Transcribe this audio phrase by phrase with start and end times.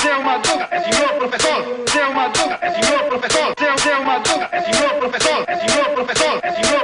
[0.00, 1.64] Seu Madruga é senhor professor.
[1.90, 3.54] Seu Madruga é senhor professor.
[3.58, 5.44] Seu seu Madruga é senhor professor.
[5.46, 6.40] É senhor professor.
[6.42, 6.78] É senhor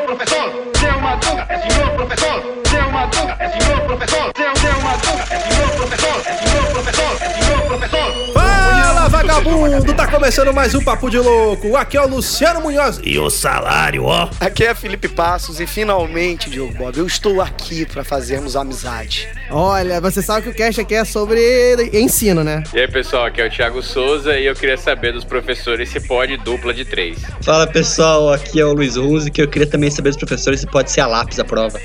[9.45, 9.95] vagabundo!
[9.95, 11.77] Tá começando mais um Papo de Louco.
[11.77, 13.01] Aqui é o Luciano Munhoz.
[13.05, 14.29] E o salário, ó.
[14.41, 19.29] Aqui é Felipe Passos e finalmente, Diogo Bob, eu estou aqui para fazermos amizade.
[19.51, 22.63] Olha, você sabe que o cast aqui é sobre ensino, né?
[22.73, 26.01] E aí pessoal, aqui é o Thiago Souza e eu queria saber dos professores se
[26.01, 27.19] pode dupla de três.
[27.43, 30.67] Fala pessoal, aqui é o Luiz Runzi, que eu queria também saber dos professores se
[30.67, 31.79] pode ser a lápis a prova.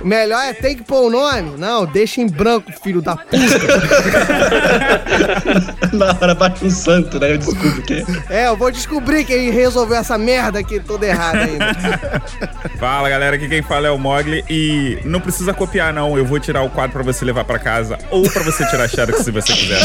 [0.00, 1.58] o melhor é tem que pôr o nome?
[1.58, 3.40] Não, deixa em branco, filho da puta.
[5.92, 7.32] Na hora bate um santo, né?
[7.32, 12.22] Eu descubro que é, eu vou descobrir quem resolveu essa merda aqui toda errada ainda.
[12.78, 16.40] Fala galera, aqui quem fala é o Mogli e não precisa copiar não, eu vou
[16.40, 19.30] tirar o quadro pra você levar pra casa ou pra você tirar a xerox se
[19.30, 19.80] você quiser.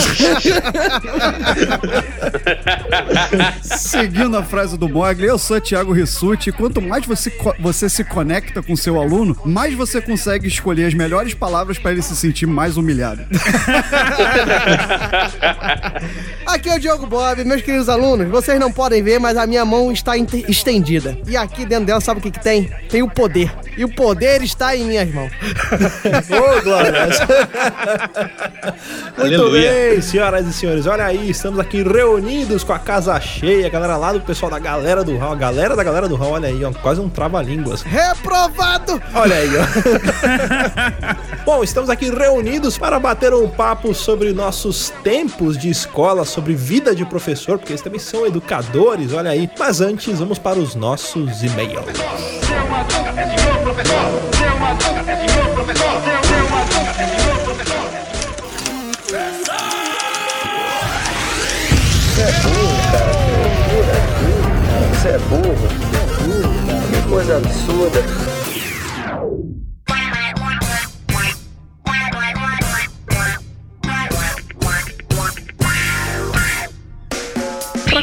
[3.61, 8.03] Seguindo a frase do Mogli, eu sou Thiago Rissuti e quanto mais você, você se
[8.03, 12.45] conecta com seu aluno, mais você consegue escolher as melhores palavras para ele se sentir
[12.45, 13.25] mais humilhado.
[16.45, 18.29] Aqui é o Diogo Bob, meus queridos alunos.
[18.29, 21.17] Vocês não podem ver, mas a minha mão está estendida.
[21.27, 22.71] E aqui dentro dela, sabe o que, que tem?
[22.89, 23.51] Tem o poder.
[23.77, 25.31] E o poder está em minhas mãos.
[26.31, 26.93] Ô, Glória!
[29.17, 29.71] Muito Aleluia.
[29.71, 30.87] bem, senhoras e senhores.
[30.87, 34.59] Olha aí, estamos aqui reunidos com a casa cheia, a galera lá do pessoal da
[34.59, 37.81] galera do Hall, a galera da galera do Hall, olha aí, ó, quase um trava-línguas.
[37.81, 39.01] Reprovado!
[39.13, 39.65] Olha aí, ó.
[41.43, 46.95] Bom, estamos aqui reunidos para bater um papo sobre nossos tempos de escola, sobre vida
[46.95, 49.49] de professor, porque eles também são educadores, olha aí.
[49.59, 51.85] Mas antes, vamos para os nossos e-mails.
[52.69, 53.25] Madruga é
[53.63, 53.95] professor.
[54.37, 55.15] Seu Madruga é
[56.49, 57.95] Madruga é
[65.07, 65.67] é burro.
[66.89, 68.34] Que coisa absurda.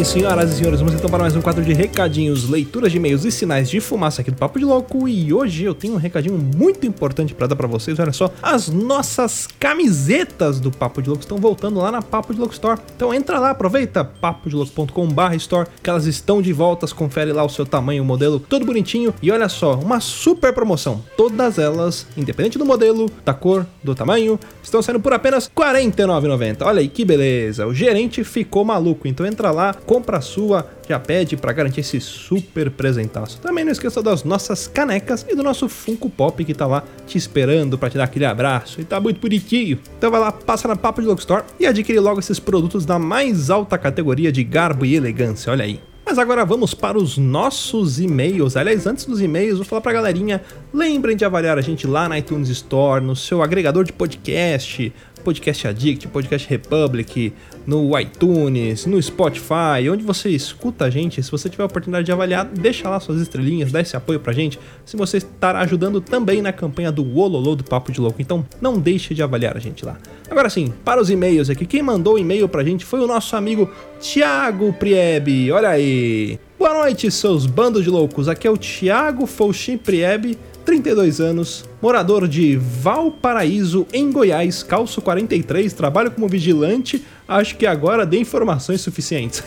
[0.00, 3.26] bem, senhoras e senhores, vamos então para mais um quadro de recadinhos, leituras de e-mails
[3.26, 5.06] e sinais de fumaça aqui do Papo de Louco.
[5.06, 7.98] E hoje eu tenho um recadinho muito importante para dar para vocês.
[7.98, 12.38] Olha só, as nossas camisetas do Papo de Louco estão voltando lá na Papo de
[12.38, 12.80] Louco Store.
[12.96, 16.94] Então entra lá, aproveita papodelouco.com/store, que elas estão de voltas.
[16.94, 19.12] Confere lá o seu tamanho, o modelo, todo bonitinho.
[19.20, 21.04] E olha só, uma super promoção.
[21.14, 26.62] Todas elas, independente do modelo, da cor, do tamanho, estão saindo por apenas R$ 49,90.
[26.62, 27.66] Olha aí que beleza.
[27.66, 29.06] O gerente ficou maluco.
[29.06, 33.40] Então entra lá, compra sua, já pede pra garantir esse super presentaço.
[33.40, 37.18] Também não esqueça das nossas canecas e do nosso Funko Pop que tá lá te
[37.18, 38.80] esperando pra te dar aquele abraço.
[38.80, 39.80] E tá muito bonitinho.
[39.98, 43.00] Então vai lá, passa na Papo de Louco Store e adquire logo esses produtos da
[43.00, 45.50] mais alta categoria de garbo e elegância.
[45.50, 45.80] Olha aí.
[46.06, 48.56] Mas agora vamos para os nossos e-mails.
[48.56, 52.18] Aliás, antes dos e-mails, vou falar pra galerinha: lembrem de avaliar a gente lá na
[52.18, 57.32] iTunes Store, no seu agregador de podcast, Podcast Addict, Podcast Republic,
[57.66, 61.22] no iTunes, no Spotify, onde você escuta a gente.
[61.22, 64.32] Se você tiver a oportunidade de avaliar, deixa lá suas estrelinhas, dá esse apoio pra
[64.32, 64.58] gente.
[64.84, 68.78] Se você estará ajudando também na campanha do Ololô do Papo de Louco, então não
[68.78, 69.96] deixe de avaliar a gente lá.
[70.30, 73.36] Agora sim, para os e-mails aqui, quem mandou o e-mail pra gente foi o nosso
[73.36, 73.70] amigo
[74.00, 75.50] Thiago Priebe.
[75.52, 76.38] Olha aí.
[76.58, 78.28] Boa noite, seus bandos de loucos.
[78.28, 80.38] Aqui é o Thiago Fouchin Priebe,
[80.70, 87.04] 32 anos, morador de Valparaíso, em Goiás, calço 43, trabalho como vigilante.
[87.26, 89.42] Acho que agora dei informações suficientes.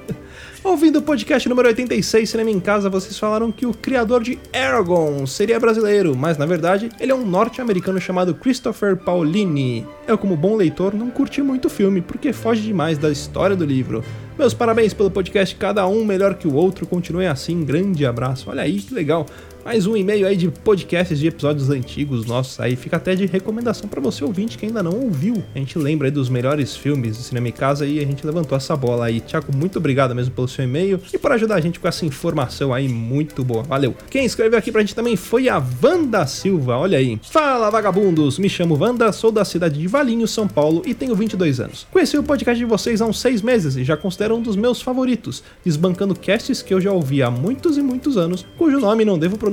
[0.64, 5.26] Ouvindo o podcast número 86, Cinema em Casa, vocês falaram que o criador de Aragon
[5.26, 9.84] seria brasileiro, mas na verdade ele é um norte-americano chamado Christopher Paolini.
[10.06, 13.66] Eu, como bom leitor, não curti muito o filme porque foge demais da história do
[13.66, 14.02] livro.
[14.38, 16.86] Meus parabéns pelo podcast, cada um melhor que o outro.
[16.86, 18.48] Continue assim, grande abraço.
[18.48, 19.26] Olha aí que legal.
[19.64, 22.74] Mais um e-mail aí de podcasts de episódios antigos nossos aí.
[22.74, 25.42] Fica até de recomendação para você ouvinte que ainda não ouviu.
[25.54, 28.58] A gente lembra aí dos melhores filmes de cinema em casa e a gente levantou
[28.58, 29.20] essa bola aí.
[29.20, 32.74] Tiago, muito obrigado mesmo pelo seu e-mail e por ajudar a gente com essa informação
[32.74, 33.62] aí muito boa.
[33.62, 33.94] Valeu.
[34.10, 36.76] Quem escreveu aqui pra gente também foi a Wanda Silva.
[36.76, 37.20] Olha aí.
[37.22, 38.40] Fala, vagabundos.
[38.40, 41.86] Me chamo Wanda, sou da cidade de Valinho, São Paulo e tenho 22 anos.
[41.92, 44.82] Conheci o podcast de vocês há uns seis meses e já considero um dos meus
[44.82, 49.18] favoritos, desbancando casts que eu já ouvi há muitos e muitos anos, cujo nome não
[49.18, 49.51] devo pronunciar,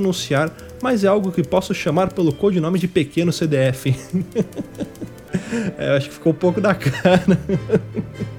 [0.82, 3.96] mas é algo que posso chamar pelo codinome de Pequeno CDF.
[5.78, 7.38] é, acho que ficou um pouco da cara.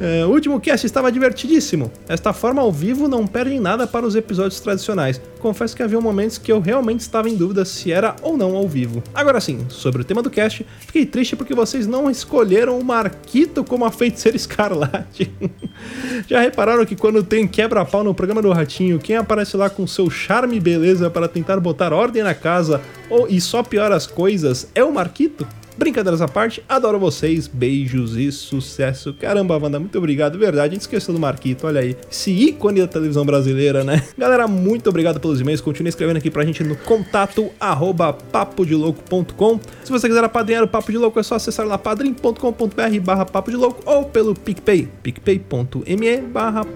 [0.00, 1.90] É, o último cast estava divertidíssimo.
[2.08, 5.20] Esta forma ao vivo não perde nada para os episódios tradicionais.
[5.40, 8.68] Confesso que havia momentos que eu realmente estava em dúvida se era ou não ao
[8.68, 9.02] vivo.
[9.14, 13.64] Agora sim, sobre o tema do cast, fiquei triste porque vocês não escolheram o Marquito
[13.64, 15.32] como a feiticeira escarlate.
[16.28, 20.10] Já repararam que quando tem quebra-pau no programa do Ratinho, quem aparece lá com seu
[20.10, 24.68] charme e beleza para tentar botar ordem na casa ou, e só piora as coisas
[24.74, 25.46] é o Marquito?
[25.78, 29.14] Brincadeiras à parte, adoro vocês, beijos e sucesso.
[29.14, 31.96] Caramba, Wanda, muito obrigado, verdade, a gente esqueceu do Marquito, olha aí.
[32.10, 34.02] Esse ícone da televisão brasileira, né?
[34.18, 38.18] Galera, muito obrigado pelos e-mails, continue escrevendo aqui pra gente no contato arroba.
[39.84, 43.26] Se você quiser apadrinhar o Papo de Louco, é só acessar lá padrim.com.br barra
[43.86, 46.66] ou pelo PicPay, picpay.me barra.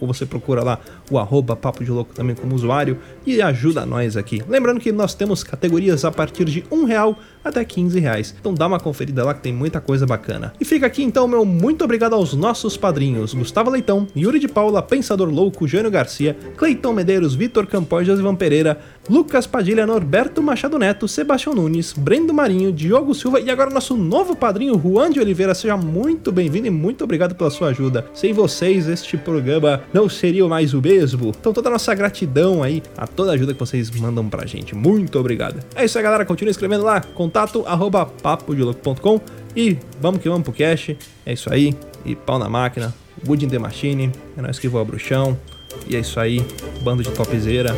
[0.00, 0.80] Você procura lá
[1.10, 4.42] o arroba papo de louco também como usuário e ajuda nós aqui.
[4.48, 8.31] Lembrando que nós temos categorias a partir de um real até 15 reais.
[8.38, 10.52] Então dá uma conferida lá que tem muita coisa bacana.
[10.60, 14.82] E fica aqui então meu muito obrigado aos nossos padrinhos: Gustavo Leitão, Yuri de Paula,
[14.82, 21.08] Pensador Louco, Jânio Garcia, Cleiton Medeiros, Vitor Campos, Josivan Pereira, Lucas Padilha, Norberto Machado Neto,
[21.08, 25.54] Sebastião Nunes, Brendo Marinho, Diogo Silva e agora nosso novo padrinho, Juan de Oliveira.
[25.54, 28.06] Seja muito bem-vindo e muito obrigado pela sua ajuda.
[28.14, 31.32] Sem vocês, este programa não seria mais o mesmo.
[31.38, 34.74] Então, toda a nossa gratidão aí a toda a ajuda que vocês mandam pra gente.
[34.74, 35.60] Muito obrigado.
[35.74, 36.24] É isso aí, galera.
[36.24, 37.00] Continue escrevendo lá.
[37.00, 39.20] Contato arroba papodelouco.com
[39.56, 40.96] e vamos que vamos pro cash.
[41.26, 41.74] É isso aí.
[42.04, 42.94] E pau na máquina.
[43.26, 44.10] Wood in the Machine.
[44.36, 45.38] É nós que voa bruxão.
[45.86, 46.44] E é isso aí.
[46.82, 47.74] Bando de topzeira.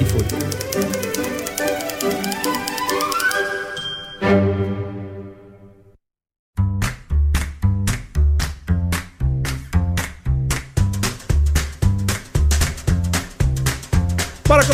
[0.00, 0.99] E foi.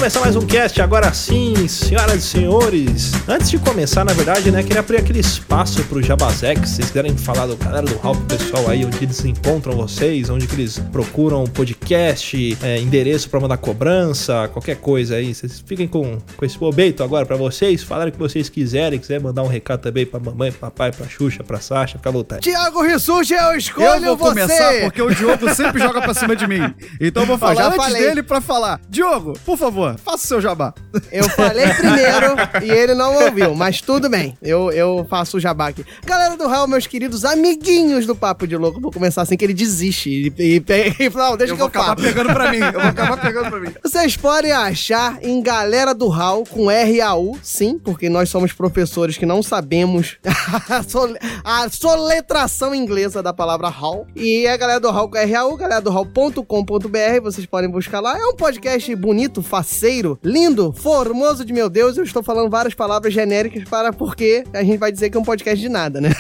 [0.06, 3.10] Começar mais um cast agora sim, senhoras e senhores.
[3.26, 6.60] Antes de começar, na verdade, né, queria abrir aquele espaço pro Jabazex.
[6.60, 10.30] Se vocês quiserem falar do galera do Hall pro pessoal aí, onde eles encontram vocês,
[10.30, 15.34] onde que eles procuram podcast, é, endereço pra mandar cobrança, qualquer coisa aí.
[15.34, 19.20] Vocês fiquem com, com esse bobeito agora pra vocês, falarem o que vocês quiserem, quiser
[19.20, 22.42] mandar um recado também pra mamãe, papai, pra Xuxa, pra Sasha, fica à vontade.
[22.42, 24.40] Tiago Rissuti, eu escolho Eu vou você.
[24.40, 26.72] começar porque o Diogo sempre joga pra cima de mim.
[27.00, 28.02] Então eu vou falar já antes falei.
[28.02, 28.80] dele pra falar.
[28.88, 30.72] Diogo, por favor, faça o seu jabá.
[31.12, 34.36] Eu falei primeiro e ele não ouviu, mas tudo bem.
[34.42, 35.84] Eu, eu faço o jabá aqui.
[36.04, 39.54] Galera do Raul, meus queridos amiguinhos do Papo de Louco, vou começar assim que ele
[39.54, 40.10] desiste.
[40.10, 40.56] E, e,
[41.04, 42.02] e, não, deixa Eu que vou eu acabar falo.
[42.02, 42.58] pegando pra mim.
[42.58, 43.68] Eu vou acabar pegando pra mim.
[43.82, 49.26] Vocês podem achar em Galera do Hall com R-A-U, sim, porque nós somos professores que
[49.26, 50.16] não sabemos
[50.68, 54.06] a, sole- a soletração inglesa da palavra Hall.
[54.14, 58.18] E é Galera do Hall com R-A-U, galera do Hall.com.br, vocês podem buscar lá.
[58.18, 59.85] É um podcast bonito, faceiro,
[60.24, 61.96] lindo, formoso de meu Deus.
[61.96, 65.24] Eu estou falando várias palavras genéricas para porque a gente vai dizer que é um
[65.24, 66.10] podcast de nada, né?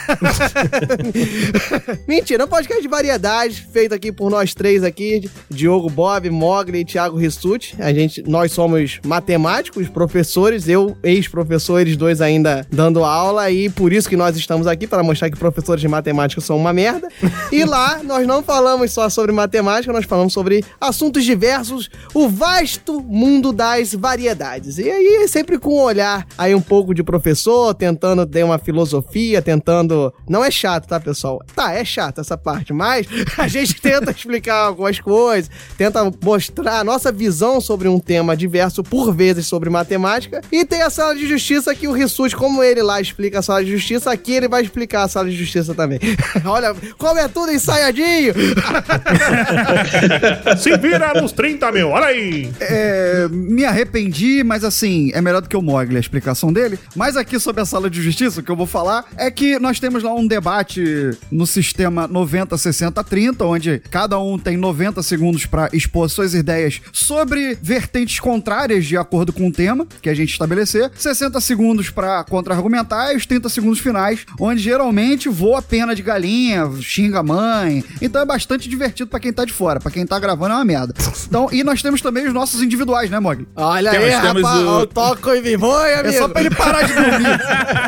[2.06, 6.80] Mentira, é um podcast de variedade, feito aqui por nós três aqui, Diogo Bob, Mogli
[6.80, 7.74] e Thiago Rissuti.
[7.80, 13.92] A gente, nós somos matemáticos, professores, eu, ex-professor, eles dois ainda dando aula, e por
[13.92, 17.08] isso que nós estamos aqui, para mostrar que professores de matemática são uma merda.
[17.50, 23.02] E lá, nós não falamos só sobre matemática, nós falamos sobre assuntos diversos, o vasto
[23.02, 24.78] mundo mundo das variedades.
[24.78, 29.42] E aí, sempre com um olhar aí um pouco de professor, tentando ter uma filosofia,
[29.42, 30.12] tentando.
[30.28, 31.40] Não é chato, tá, pessoal?
[31.54, 33.06] Tá, é chato essa parte, mas
[33.38, 38.82] a gente tenta explicar algumas coisas, tenta mostrar a nossa visão sobre um tema diverso,
[38.82, 40.40] por vezes sobre matemática.
[40.50, 43.64] E tem a sala de justiça que o Rissuti, como ele lá explica a sala
[43.64, 45.98] de justiça, aqui ele vai explicar a sala de justiça também.
[46.44, 48.34] Olha, como é tudo ensaiadinho!
[50.58, 52.50] Se vira nos 30 mil, olha aí!
[52.60, 56.78] É, me arrependi, mas assim, é melhor do que o Mogli a explicação dele.
[56.94, 59.78] Mas aqui sobre a sala de justiça, o que eu vou falar é que nós
[59.78, 65.46] temos lá um debate no sistema 90, 60, 30, onde cada um tem 90 segundos
[65.46, 70.32] para expor suas ideias sobre vertentes contrárias de acordo com o tema que a gente
[70.32, 76.02] estabelecer, 60 segundos para contra-argumentar e os 30 segundos finais, onde geralmente voa pena de
[76.02, 77.84] galinha, xinga a mãe.
[78.00, 80.64] Então é bastante divertido para quem tá de fora, para quem tá gravando é uma
[80.64, 80.94] merda.
[81.26, 83.46] Então, e nós temos também os nossos individuais, né, Mog?
[83.56, 84.86] Olha Temos- aí, temos rapaz, o- o...
[84.86, 86.08] toco e me voe, amigo.
[86.08, 87.40] É só pra ele parar de dormir.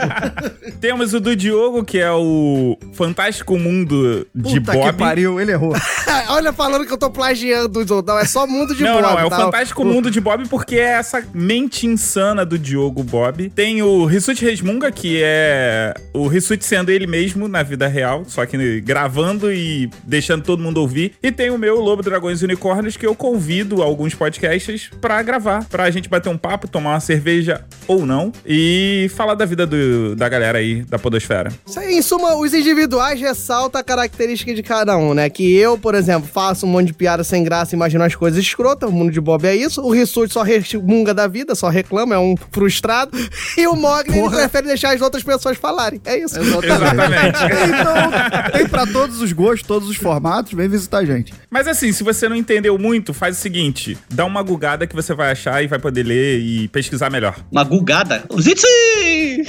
[0.80, 4.92] Temos o do Diogo, que é o Fantástico Mundo de Puta Bob.
[4.92, 5.74] que pariu, ele errou.
[6.30, 8.14] Olha, falando que eu tô plagiando os outros.
[8.14, 9.36] Não, é só mundo de não, Bob, não, é o tá?
[9.36, 13.50] Fantástico Mundo de Bob porque é essa mente insana do Diogo Bob.
[13.50, 18.44] Tem o Rissuti Resmunga, que é o Rissuti sendo ele mesmo na vida real, só
[18.46, 21.14] que gravando e deixando todo mundo ouvir.
[21.22, 25.64] E tem o meu Lobo Dragões e Unicórnios, que eu convido alguns podcasts pra gravar,
[25.68, 30.16] pra gente bater um papo, tomar uma cerveja ou não, e falar da vida do-
[30.16, 31.52] da galera aí, da podosfera.
[31.66, 35.28] Isso aí, em suma, os individuais ressaltam a característica de cada um, né?
[35.28, 38.88] Que eu, por exemplo, faço um monte de piada sem graça, imagino as coisas escrotas,
[38.88, 39.82] o mundo de Bob é isso.
[39.82, 43.10] O Rissuti só resmunga da vida, só reclama, é um frustrado.
[43.56, 46.00] E o Mogli ele prefere deixar as outras pessoas falarem.
[46.06, 46.38] É isso.
[46.38, 47.38] Exatamente.
[47.68, 51.32] Então, tem pra todos os gostos, todos os formatos, vem visitar a gente.
[51.50, 55.14] Mas assim, se você não entendeu muito, faz o seguinte: dá uma gugada que você
[55.18, 57.36] vai achar e vai poder ler e pesquisar melhor.
[57.50, 58.24] Uma gulgada.
[58.40, 58.66] Zitsi!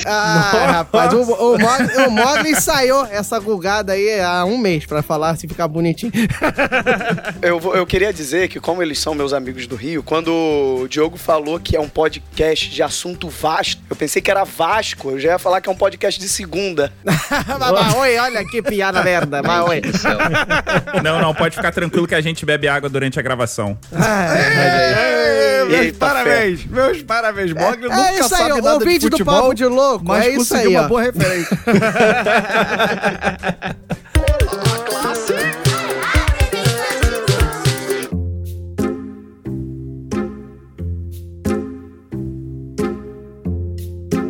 [0.05, 5.01] Ah, rapaz, o, o, Mogli, o Mogli ensaiou essa gulgada aí há um mês pra
[5.01, 6.11] falar se ficar bonitinho.
[7.41, 11.17] Eu, eu queria dizer que, como eles são meus amigos do Rio, quando o Diogo
[11.17, 15.11] falou que é um podcast de assunto vasto, eu pensei que era Vasco.
[15.11, 16.91] Eu já ia falar que é um podcast de segunda.
[17.03, 19.41] mas, mas, oi, olha que piada merda.
[19.41, 19.81] Mas, oi.
[19.81, 20.17] do céu.
[21.03, 23.77] Não, não, pode ficar tranquilo que a gente bebe água durante a gravação.
[23.93, 25.18] É,
[25.69, 27.53] meus Eita parabéns, meus parabéns.
[27.53, 30.05] Mogli É nunca isso aí, sabe o nada de ouvinte do futebol, Papo de Louco,
[30.05, 30.87] mas é isso aí, uma ó.
[30.87, 31.57] boa referência.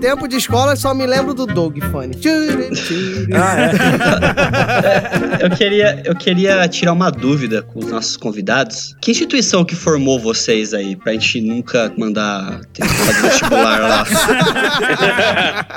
[0.02, 2.18] Tempo de escola, só me lembro do Doug Funny.
[5.40, 8.94] Eu queria, eu queria tirar uma dúvida com os nossos convidados.
[9.02, 10.98] Que instituição que formou vocês aí?
[10.98, 14.06] Pra gente nunca mandar ter que fazer vestibular lá.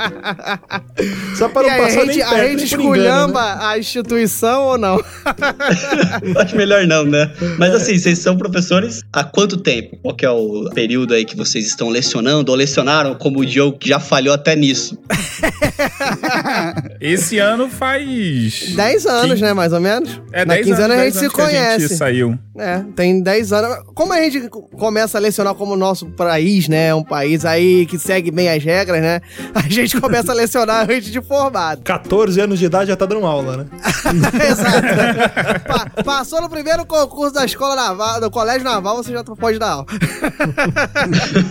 [1.37, 3.59] Só para E não aí, a passar nem gente, a perto, gente engano, esculhamba né?
[3.61, 4.99] a instituição ou não?
[6.41, 7.31] Acho melhor não, né?
[7.59, 9.97] Mas assim, vocês são professores há quanto tempo?
[10.02, 13.79] Qual que é o período aí que vocês estão lecionando ou lecionaram, como o Diogo
[13.79, 14.99] que já falhou até nisso?
[17.00, 18.75] Esse ano faz.
[18.76, 20.21] 10 anos, Quin- né, mais ou menos?
[20.33, 21.97] É, Na 10 15 anos a 10 gente se que a gente conhece.
[21.97, 22.38] saiu.
[22.59, 23.78] É, tem 10 anos.
[23.95, 26.95] Como a gente começa a lecionar como nosso país, né?
[26.95, 29.21] Um país aí que segue bem as regras, né?
[29.54, 31.83] A gente começa a lecionar antes de formado.
[31.83, 33.66] 14 anos de idade já tá dando aula, né?
[34.50, 35.62] Exato.
[35.66, 39.71] Pa- passou no primeiro concurso da escola naval, do colégio naval, você já pode dar
[39.71, 39.87] aula.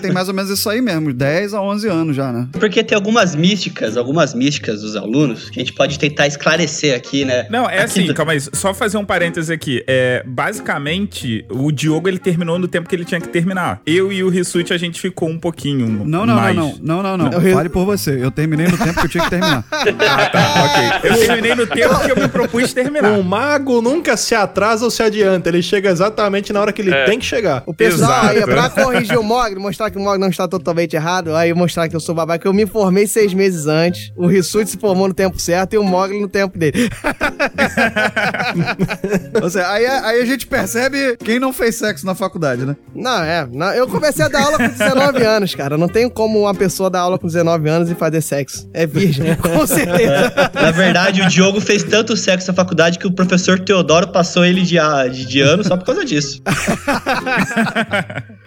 [0.02, 2.48] Tem mais ou menos isso aí mesmo, 10 a 11 anos já, né?
[2.60, 7.26] Porque tem algumas místicas, algumas místicas dos alunos que a gente pode tentar esclarecer aqui,
[7.26, 7.48] né?
[7.50, 8.40] Não, é Aqui assim, do- calma aí.
[8.42, 9.84] Só fazer um parêntese aqui.
[9.88, 13.82] É, basicamente, o Diogo ele terminou no tempo que ele tinha que terminar.
[13.86, 16.56] Eu e o Rissuti a gente ficou um pouquinho Não, não, mais.
[16.56, 17.42] não, não, não, não, não.
[17.42, 18.24] Eu- Fale por você.
[18.24, 19.66] Eu terminei no tempo que eu tinha que terminar.
[20.02, 21.10] Ah, tá, ok.
[21.12, 23.12] Eu terminei no tempo que eu me propus terminar.
[23.12, 25.50] Um mago nunca se atrasa ou se adianta.
[25.50, 27.64] Ele chega exatamente na hora que ele tem que chegar.
[27.66, 28.52] O pessoal aí, Exato.
[28.52, 31.96] pra corrigir o Mogli, mostrar que o Mogli não está totalmente errado, aí mostrar que
[31.96, 35.40] eu sou babaca, eu me formei seis meses antes, o Rissuti se formou no tempo
[35.40, 36.90] certo e o Mogli no tempo dele.
[39.42, 42.76] Ou seja, aí, aí a gente percebe quem não fez sexo na faculdade, né?
[42.94, 43.48] Não, é.
[43.52, 45.78] não, eu comecei a dar aula com 19 anos, cara.
[45.78, 48.70] Não tem como uma pessoa dar aula com 19 anos e fazer sexo.
[48.74, 50.32] É virgem, com certeza.
[50.54, 54.62] Na verdade, o Diogo fez tanto sexo na faculdade que o professor Teodoro passou ele
[54.62, 56.42] de, a- de, de ano só por causa disso.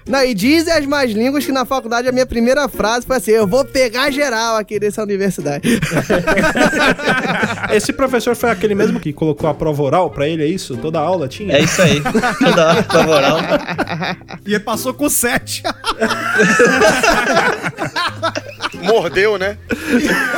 [0.07, 3.31] Não, e dizem as más línguas que na faculdade a minha primeira frase foi assim:
[3.31, 5.69] eu vou pegar geral aqui nessa universidade.
[7.73, 10.77] Esse professor foi aquele mesmo que colocou a prova oral pra ele, é isso?
[10.77, 11.57] Toda aula tinha?
[11.57, 12.01] É isso aí.
[12.39, 13.39] Toda hora, prova oral.
[14.47, 15.63] E ele passou com 7.
[18.83, 19.57] Mordeu, né?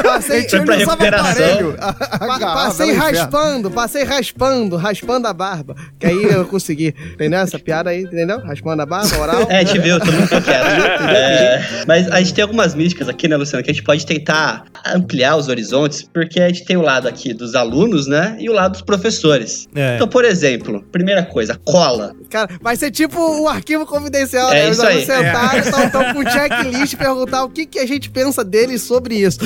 [0.02, 1.74] Passei, Tinha pra recuperação.
[2.18, 5.74] pa- passei raspando, passei raspando, raspando a barba.
[5.98, 6.94] Que aí eu consegui.
[7.12, 7.40] Entendeu?
[7.40, 8.38] Essa piada aí, entendeu?
[8.40, 9.46] Raspando a barba, oral.
[9.48, 10.66] É, a gente viu, todo mundo ficou quieto.
[11.16, 14.64] É, mas a gente tem algumas místicas aqui, né, Luciano, que a gente pode tentar
[14.84, 18.52] ampliar os horizontes, porque a gente tem o lado aqui dos alunos, né, e o
[18.52, 19.66] lado dos professores.
[19.74, 19.96] É.
[19.96, 22.14] Então, por exemplo, primeira coisa, cola.
[22.30, 24.70] Cara, vai ser tipo um arquivo confidencial, É né?
[24.70, 24.88] Os isso aí.
[25.04, 28.82] alunos sentarem, estão tão com checklist e perguntar o que, que a gente pensa deles
[28.82, 29.38] sobre isso.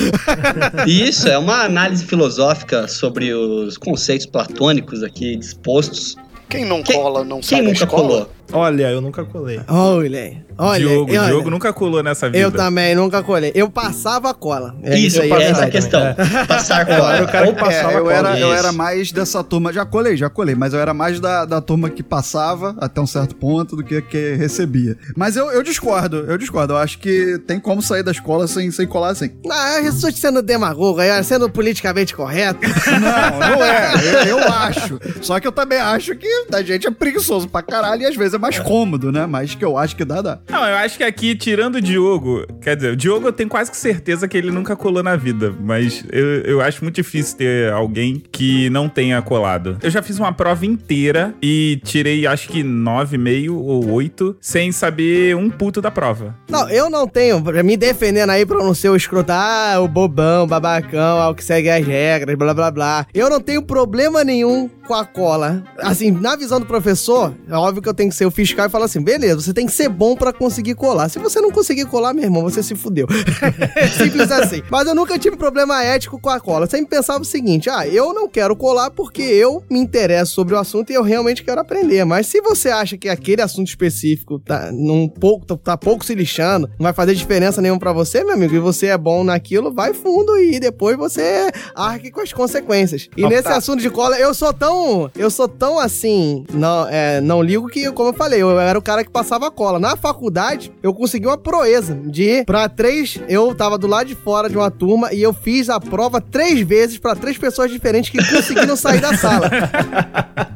[0.87, 6.15] E isso é uma análise filosófica sobre os conceitos platônicos aqui dispostos.
[6.49, 8.29] Quem não Quem- cola não Quem sai da nunca colou?
[8.53, 9.59] Olha, eu nunca colei.
[9.67, 10.79] Olha, olha.
[10.79, 11.25] Diogo, olha.
[11.27, 12.37] Diogo nunca colou nessa vida.
[12.39, 13.51] Eu também nunca colhei.
[13.55, 14.75] Eu passava a cola.
[14.83, 15.71] É isso, aí, é é essa a verdade.
[15.71, 16.01] questão.
[16.47, 17.15] Passar cola.
[17.15, 18.13] era o cara que passava É, eu, cola.
[18.13, 18.57] era, eu Isso.
[18.59, 19.71] era mais dessa turma.
[19.73, 23.07] Já colei, já colei, mas eu era mais da, da turma que passava até um
[23.07, 24.97] certo ponto do que que recebia.
[25.15, 26.73] Mas eu, eu discordo, eu discordo.
[26.73, 29.31] Eu acho que tem como sair da escola sem, sem colar assim.
[29.45, 32.59] Não, eu estou sendo demagogo, aí, sendo politicamente correto.
[32.91, 33.93] Não, não é.
[34.29, 34.99] Eu, eu acho.
[35.21, 38.33] Só que eu também acho que a gente é preguiçoso pra caralho e às vezes
[38.33, 39.25] é mais cômodo, né?
[39.25, 40.39] Mas que eu acho que dá, dá.
[40.49, 43.71] Não, eu acho que aqui, tirando o Diogo, quer dizer, o Diogo eu tenho quase
[43.71, 47.71] que certeza que ele nunca colou na vida, mas eu, eu acho muito difícil ter
[47.71, 49.77] alguém que não tenha colado.
[49.81, 55.35] Eu já fiz uma prova inteira e tirei acho que 9,5 ou 8 sem saber
[55.35, 56.35] um puto da prova.
[56.49, 60.47] Não, eu não tenho, me defendendo aí pra não ser o escroto, ah, o bobão,
[60.47, 63.05] babacão, ao que segue as regras, blá blá blá.
[63.13, 65.63] Eu não tenho problema nenhum com a cola.
[65.79, 68.69] Assim, na visão do professor, é óbvio que eu tenho que ser o fiscal e
[68.69, 71.09] falar assim, beleza, você tem que ser bom pra conseguir colar.
[71.09, 73.07] Se você não conseguir colar, meu irmão, você se fudeu.
[73.97, 74.61] Simples assim.
[74.69, 76.67] Mas eu nunca tive problema ético com a cola.
[76.67, 80.59] Sempre pensava o seguinte, ah, eu não quero colar porque eu me interesso sobre o
[80.59, 82.03] assunto e eu realmente quero aprender.
[82.05, 86.15] Mas se você acha que aquele assunto específico tá num pouco, tá, tá pouco se
[86.15, 89.73] lixando, não vai fazer diferença nenhuma pra você, meu amigo, e você é bom naquilo,
[89.73, 93.07] vai fundo e depois você arque com as consequências.
[93.17, 93.57] E Ah, nesse tá.
[93.57, 97.91] assunto de cola, eu sou tão, eu sou tão assim, não, é, não ligo que,
[97.91, 99.79] como eu falei, eu era o cara que passava cola.
[99.79, 104.49] Na faculdade, eu consegui uma proeza de, pra três, eu tava do lado de fora
[104.49, 108.17] de uma turma e eu fiz a prova três vezes pra três pessoas diferentes que
[108.33, 109.49] conseguiram sair da sala.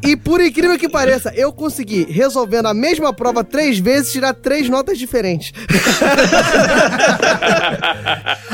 [0.03, 4.69] E por incrível que pareça, eu consegui, resolvendo a mesma prova três vezes, tirar três
[4.69, 5.51] notas diferentes.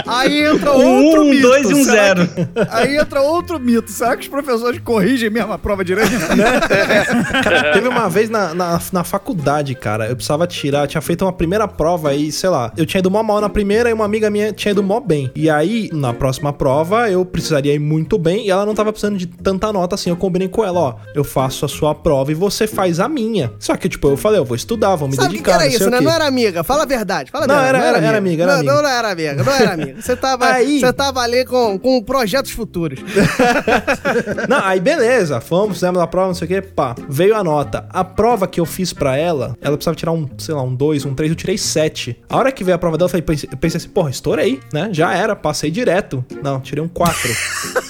[0.07, 1.41] Aí entra outro Um, mito.
[1.41, 2.27] dois e um Será zero.
[2.27, 3.91] que- Aí entra outro mito.
[3.91, 6.11] Será que os professores corrigem mesmo a prova direito?
[7.43, 11.31] Cara, teve uma vez na, na, na faculdade, cara, eu precisava tirar, tinha feito uma
[11.33, 14.29] primeira prova e, sei lá, eu tinha ido mó mal na primeira e uma amiga
[14.29, 15.31] minha tinha ido mó bem.
[15.35, 19.17] E aí, na próxima prova, eu precisaria ir muito bem e ela não tava precisando
[19.17, 20.09] de tanta nota assim.
[20.09, 23.51] Eu combinei com ela, ó, eu faço a sua prova e você faz a minha.
[23.59, 25.63] Só que, tipo, eu falei, eu vou estudar, vou me Sabe o que, dedicar, era
[25.65, 26.01] não isso, né?
[26.01, 26.63] Não era amiga.
[26.63, 27.31] Fala a verdade.
[27.31, 27.77] Fala a Não, verdade.
[27.85, 28.73] era- era- era amiga, era não, amiga.
[28.75, 29.43] Não, não era amiga.
[29.43, 30.01] Não era amiga.
[30.01, 32.99] Você tava, Aí- você tava ali com, com projetos futuros.
[34.47, 37.85] Não, aí beleza, fomos, fizemos a prova, não sei o que, pá, veio a nota.
[37.89, 41.05] A prova que eu fiz pra ela, ela precisava tirar um, sei lá, um 2,
[41.05, 42.17] um 3, eu tirei 7.
[42.29, 44.89] A hora que veio a prova dela, eu falei, pensei assim, porra, estourei, né?
[44.91, 46.23] Já era, passei direto.
[46.41, 47.29] Não, tirei um 4.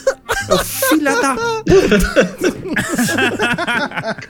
[0.89, 1.36] Filha da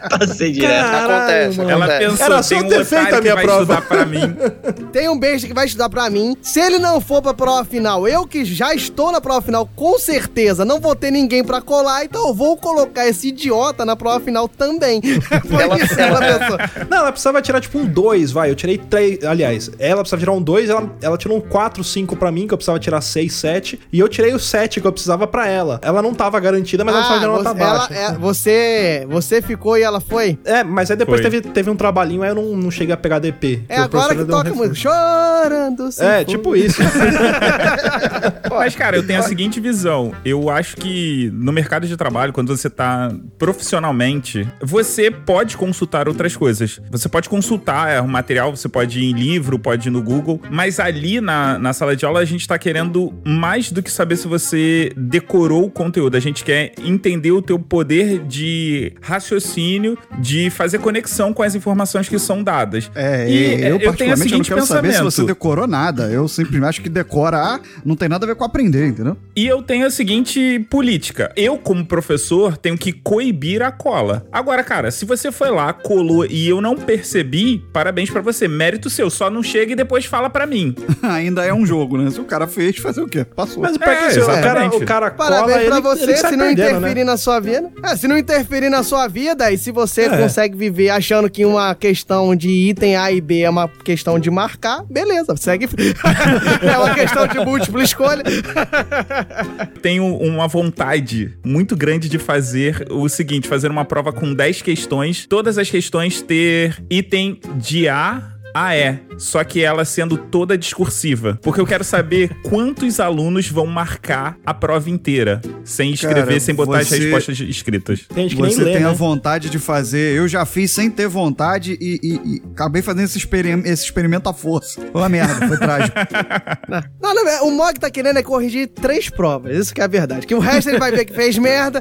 [0.09, 0.83] Passei direto.
[0.91, 1.69] Caralho, Acontece, mano.
[1.71, 3.61] Ela pensou, Era só tem um ter feito a que minha vai prova.
[3.61, 4.35] estudar pra mim.
[4.91, 6.35] Tem um beijo que vai estudar pra mim.
[6.41, 9.97] Se ele não for pra prova final, eu que já estou na prova final, com
[9.97, 14.19] certeza não vou ter ninguém pra colar, então eu vou colocar esse idiota na prova
[14.19, 15.01] final também.
[15.49, 16.57] Foi Ela- isso que ela pensou.
[16.89, 18.49] Não, ela precisava tirar tipo um 2, vai.
[18.49, 19.23] Eu tirei 3.
[19.23, 22.53] Aliás, ela precisava tirar um 2, ela, ela tirou um 4, 5 pra mim, que
[22.53, 23.79] eu precisava tirar 6, 7.
[23.93, 25.79] E eu tirei o 7 que eu precisava pra ela.
[25.81, 27.93] Ela não tava garantida, mas ela precisava de nota você, ela- baixa.
[27.93, 30.37] é, você, você ficou e ela foi?
[30.45, 31.29] É, mas aí depois Foi.
[31.29, 33.63] teve, teve um trabalhinho, aí eu não, não cheguei a pegar DP.
[33.69, 34.75] É agora que toca música.
[34.75, 35.89] Chorando.
[35.99, 36.81] É, tipo isso.
[38.49, 40.13] Mas, cara, eu tenho a seguinte visão.
[40.25, 46.35] Eu acho que no mercado de trabalho, quando você tá profissionalmente, você pode consultar outras
[46.35, 46.79] coisas.
[46.91, 50.39] Você pode consultar é, um material, você pode ir em livro, pode ir no Google,
[50.49, 54.17] mas ali na, na sala de aula a gente tá querendo mais do que saber
[54.17, 59.97] se você decorou o conteúdo conteúdo, a gente quer entender o teu poder de raciocínio,
[60.19, 62.89] de fazer conexão com as informações que são dadas.
[62.95, 65.11] É, E, e, é, eu, eu tenho o eu não seguinte quero saber se pensamento.
[65.11, 66.09] você decorou nada.
[66.09, 69.17] Eu simplesmente acho que decorar não tem nada a ver com aprender, entendeu?
[69.35, 71.31] E eu tenho a seguinte política.
[71.35, 74.25] Eu, como professor, tenho que coibir a cola.
[74.31, 78.47] Agora, cara, se você foi lá, colou e eu não percebi, parabéns pra você.
[78.47, 79.09] Mérito seu.
[79.09, 80.73] Só não chega e depois fala pra mim.
[81.03, 82.09] Ainda é um jogo, né?
[82.09, 83.25] Se o cara fez, fazer o quê?
[83.25, 83.61] Passou.
[83.61, 86.69] Mas pra É, que o cara, o cara cola, ele, você, sai se não perdendo,
[86.77, 87.03] interferir né?
[87.11, 87.71] na sua vida.
[87.83, 90.17] É, se não interferir na sua vida, e se você É.
[90.17, 94.29] consegue viver achando que uma questão de item A e B é uma questão de
[94.31, 95.67] marcar, beleza, segue.
[96.61, 98.23] é uma questão de múltipla escolha.
[99.81, 105.25] Tenho uma vontade muito grande de fazer o seguinte: fazer uma prova com 10 questões,
[105.27, 108.21] todas as questões ter item de A
[108.53, 111.39] a E, só que ela sendo toda discursiva.
[111.41, 116.55] Porque eu quero saber quantos alunos vão marcar a prova inteira, sem escrever, Cara, sem
[116.55, 118.01] botar as você- respostas escritas.
[118.13, 118.93] Tem gente que nem Você lê, tem a né?
[118.95, 120.17] vontade de fazer.
[120.17, 124.27] Eu já fiz sem ter vontade e, e- e acabei fazendo esse, experim- esse experimento
[124.29, 124.81] à força.
[124.91, 125.97] Foi uma merda, foi trágico.
[127.01, 130.25] Não, não, o Mog tá querendo é corrigir três provas, isso que é a verdade.
[130.25, 131.79] Que o resto ele vai ver que fez merda.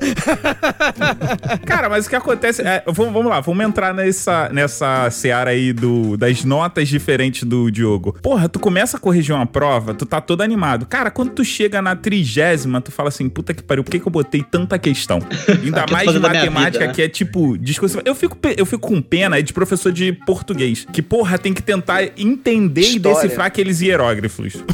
[1.67, 2.63] Cara, mas o que acontece.
[2.63, 7.71] é, vamos, vamos lá, vamos entrar nessa, nessa seara aí do, das notas diferentes do
[7.71, 8.15] Diogo.
[8.23, 10.85] Porra, tu começa a corrigir uma prova, tu tá todo animado.
[10.85, 14.07] Cara, quando tu chega na trigésima, tu fala assim: puta que pariu, por que, que
[14.07, 15.21] eu botei tanta questão?
[15.49, 16.93] Ainda tô mais minha matemática, vida, né?
[16.93, 18.03] que é tipo discursiva.
[18.05, 22.05] Eu fico, eu fico com pena de professor de português, que, porra, tem que tentar
[22.19, 23.23] entender e História.
[23.23, 24.55] decifrar aqueles hierógrafos.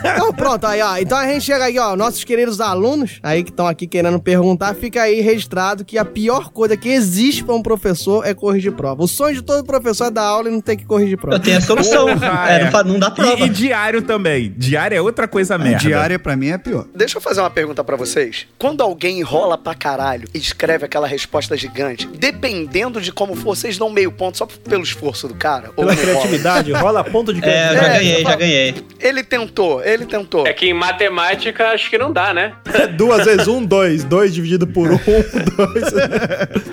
[0.00, 0.96] Então pronto, aí ó.
[0.96, 4.74] Então a gente chega aí, ó, nossos queridos alunos aí que estão aqui querendo perguntar,
[4.74, 9.02] fica aí registrado que a pior coisa que existe pra um professor é corrigir prova.
[9.02, 11.38] O sonho de todo professor é dar aula e não ter que corrigir Eu prova.
[11.44, 12.06] tenho a solução.
[12.18, 13.44] Porra, é, não fa- não dá prova.
[13.44, 14.52] E, e diário também.
[14.56, 15.78] Diário é outra coisa merda.
[15.78, 16.86] Diária pra mim é pior.
[16.94, 18.46] Deixa eu fazer uma pergunta pra vocês.
[18.58, 23.76] Quando alguém enrola pra caralho e escreve aquela resposta gigante, dependendo de como for, vocês
[23.78, 25.70] dão meio ponto só pelo esforço do cara?
[25.76, 27.98] Ou Pela criatividade, rola ponto de É, eu já criatividade.
[28.04, 28.74] ganhei, já ganhei.
[29.00, 30.46] Ele tentou, ele tentou.
[30.46, 32.52] É que em matemática acho que não dá, né?
[32.96, 34.04] Duas vezes um, dois.
[34.04, 34.98] Dois dividido por um,
[35.56, 35.84] dois.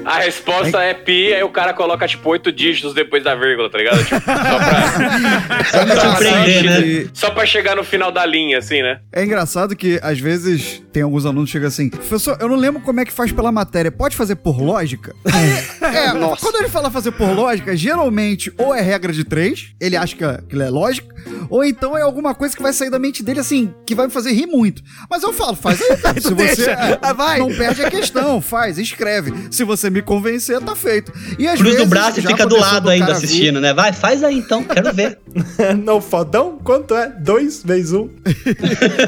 [0.05, 3.77] A resposta é pi, aí o cara coloca tipo oito dígitos depois da vírgula, tá
[3.77, 4.03] ligado?
[4.03, 4.15] Tipo,
[4.49, 5.95] só pra.
[5.95, 7.09] Só pra né?
[7.13, 8.99] Só pra chegar no final da linha, assim, né?
[9.11, 12.81] é engraçado que, às vezes, tem alguns alunos que chegam assim, professor, eu não lembro
[12.81, 15.13] como é que faz pela matéria, pode fazer por lógica?
[15.25, 16.41] Aí, é, Nossa.
[16.41, 20.23] quando ele fala fazer por lógica, geralmente ou é regra de três, ele acha que
[20.23, 21.13] aquilo é lógica,
[21.49, 24.11] ou então é alguma coisa que vai sair da mente dele, assim, que vai me
[24.11, 24.81] fazer rir muito.
[25.09, 26.21] Mas eu falo, faz aí, cara.
[26.21, 27.39] Se você é, Ah, vai.
[27.39, 29.33] não perde a questão, faz, escreve.
[29.51, 31.11] Se você me convencer, tá feito.
[31.39, 33.73] E às Cruz vezes, do braço e fica do lado ainda vir- assistindo, né?
[33.73, 35.19] Vai, faz aí então, quero ver.
[35.83, 36.57] Não, fodão?
[36.63, 37.09] Quanto é?
[37.09, 38.09] Dois vezes um.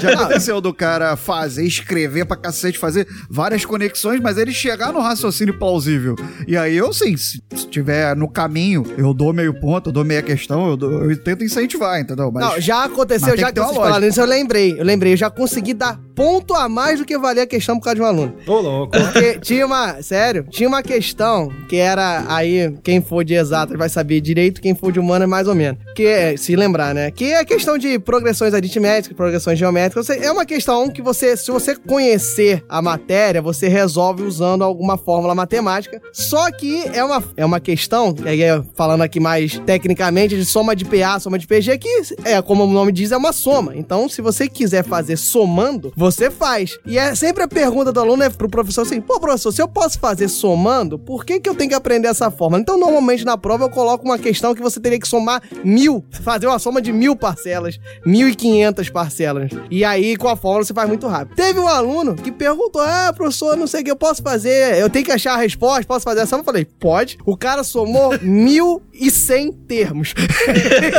[0.02, 5.00] Já aconteceu do cara fazer, escrever pra cacete, fazer várias conexões, mas ele chegar no
[5.00, 6.16] raciocínio plausível.
[6.48, 10.22] E aí eu, sim, se estiver no caminho, eu dou meio ponto, eu dou meia
[10.22, 12.32] questão, eu, dou- eu tento incentivar, entendeu?
[12.32, 14.80] Mas Não, já aconteceu, já que que, vocês falaram isso, eu lembrei.
[14.80, 17.84] Eu lembrei, eu já consegui dar ponto a mais do que valia a questão por
[17.86, 18.34] causa de um aluno.
[18.48, 18.92] Ô, louco.
[18.98, 23.88] Porque tinha uma, sério, tinha uma questão que era aí, quem for de exatas vai
[23.88, 25.80] saber direito, quem for de humanas mais ou menos.
[25.96, 27.12] Que é, se lembrar, né?
[27.12, 30.08] Que é a questão de progressões aritméticas, progressões geométricas.
[30.08, 34.98] Você- É uma questão que você, se você conhecer a matéria, você resolve usando alguma
[34.98, 36.02] fórmula matemática.
[36.12, 40.46] Só que é uma, é uma questão, que aí é falando aqui mais tecnicamente, de
[40.46, 43.76] soma de PA, soma de PG, que é, como o nome diz, é uma soma.
[43.76, 46.78] Então, se você quiser fazer somando, você faz.
[46.86, 49.68] E é sempre a pergunta do aluno é pro professor assim: pô, professor, se eu
[49.68, 52.62] posso fazer somando, por que, que eu tenho que aprender essa fórmula?
[52.62, 56.48] Então, normalmente na prova eu coloco uma questão que você teria que somar mil, fazer
[56.48, 59.52] uma soma de mil parcelas, mil e quinhentas parcelas.
[59.70, 61.36] E aí, com a fórmula, você faz muito rápido.
[61.36, 64.90] Teve um aluno que perguntou: ah, professor, não sei o que eu posso fazer, eu
[64.90, 66.38] tenho que achar a resposta, posso fazer essa?
[66.48, 67.18] Eu falei: pode.
[67.26, 70.14] O cara somou mil e cem termos.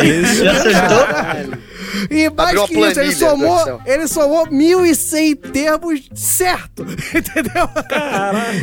[0.04, 0.44] Isso.
[2.10, 6.82] E mais Abriu que isso, ele somou, ele somou 1.100 termos certo.
[7.14, 7.68] Entendeu?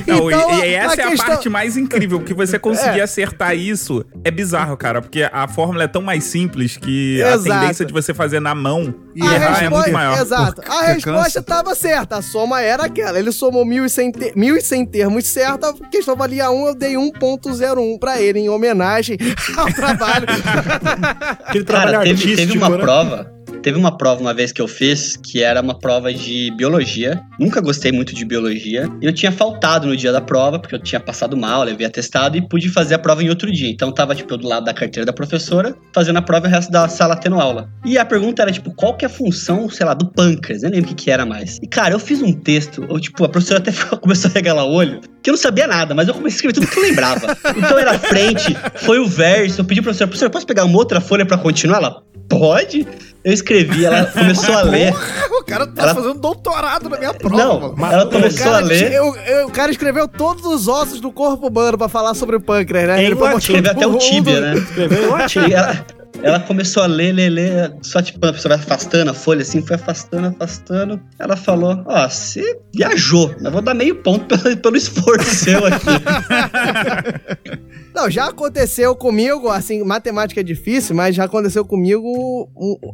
[0.06, 3.00] Não, e- Então, e, essa a é a questão- parte mais incrível, que você conseguir
[3.00, 3.04] É.
[3.04, 7.52] acertar isso é bizarro, cara, porque a fórmula é tão mais simples que Exato.
[7.52, 10.20] a tendência de você fazer na mão e a errar é muito maior.
[10.22, 10.56] Exato.
[10.62, 12.18] Porque A resposta estava certa.
[12.18, 13.18] A soma era aquela.
[13.18, 15.66] Ele somou 1.100 te- 1.100 termos certo.
[15.66, 19.18] A questão valia 1, eu dei 1.01 pra ele, em homenagem
[19.58, 20.26] ao trabalho.
[21.46, 22.78] Aquele trabalho Cara, teve, artístico, teve uma né?
[22.78, 23.36] prova.
[23.66, 27.20] Teve uma prova uma vez que eu fiz, que era uma prova de biologia.
[27.40, 28.88] Nunca gostei muito de biologia.
[29.02, 32.38] E eu tinha faltado no dia da prova, porque eu tinha passado mal, levei atestado
[32.38, 33.68] e pude fazer a prova em outro dia.
[33.68, 36.52] Então tava, tipo, eu do lado da carteira da professora, fazendo a prova e o
[36.52, 37.68] resto da sala tendo aula.
[37.84, 40.62] E a pergunta era, tipo, qual que é a função, sei lá, do pâncreas?
[40.62, 41.58] Eu nem lembro o que, que era mais.
[41.60, 44.74] E, cara, eu fiz um texto, ou, tipo, a professora até começou a regalar o
[44.74, 47.36] olho, que eu não sabia nada, mas eu comecei a escrever tudo que eu lembrava.
[47.58, 50.78] Então era a frente, foi o verso, eu pedi pra professora, professora, posso pegar uma
[50.78, 51.78] outra folha pra continuar?
[51.78, 52.88] Ela, pode?
[53.24, 54.94] Eu escrevi, ela começou a ler.
[55.32, 57.36] O cara tá Ela- fazendo doutorado na minha prova.
[57.44, 57.94] Não, mano.
[57.94, 58.92] ela começou a ler.
[58.94, 62.40] Eu- eu- o cara escreveu todos os ossos do corpo humano pra falar sobre o
[62.42, 63.04] pâncreas, né?
[63.04, 64.54] Ele Escreveu até o pro tíbia, né?
[64.56, 65.16] Escreveu
[65.54, 65.86] ela,
[66.24, 69.62] ela começou a ler, ler, ler, só tipo, a pessoa vai afastando a folha assim,
[69.62, 71.02] foi afastando, afastando.
[71.20, 75.86] Ela falou: Ó, você viajou, mas vou dar meio ponto pelo, pelo esforço seu aqui.
[77.96, 82.50] Não, já aconteceu comigo, assim, matemática é difícil, mas já aconteceu comigo,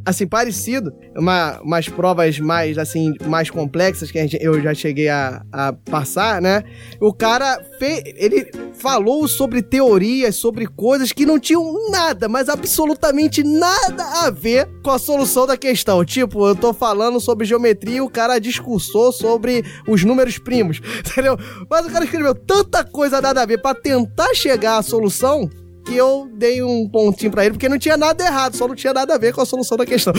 [0.05, 0.93] assim, parecido.
[1.17, 5.73] Uma, umas provas mais, assim, mais complexas que a gente- eu já cheguei a, a
[5.73, 6.63] passar, né?
[6.99, 13.43] O cara, fe, ele falou sobre teorias, sobre coisas que não tinham nada, mas absolutamente
[13.43, 16.05] nada a ver com a solução da questão.
[16.05, 21.35] Tipo, eu tô falando sobre geometria e o cara discursou sobre os números primos, entendeu?
[21.69, 25.49] Mas o cara escreveu tanta coisa nada a ver pra tentar chegar à solução
[25.85, 28.93] que eu dei um pontinho pra ele, porque não tinha nada errado, só não tinha
[28.93, 30.13] nada a ver com a solução da questão.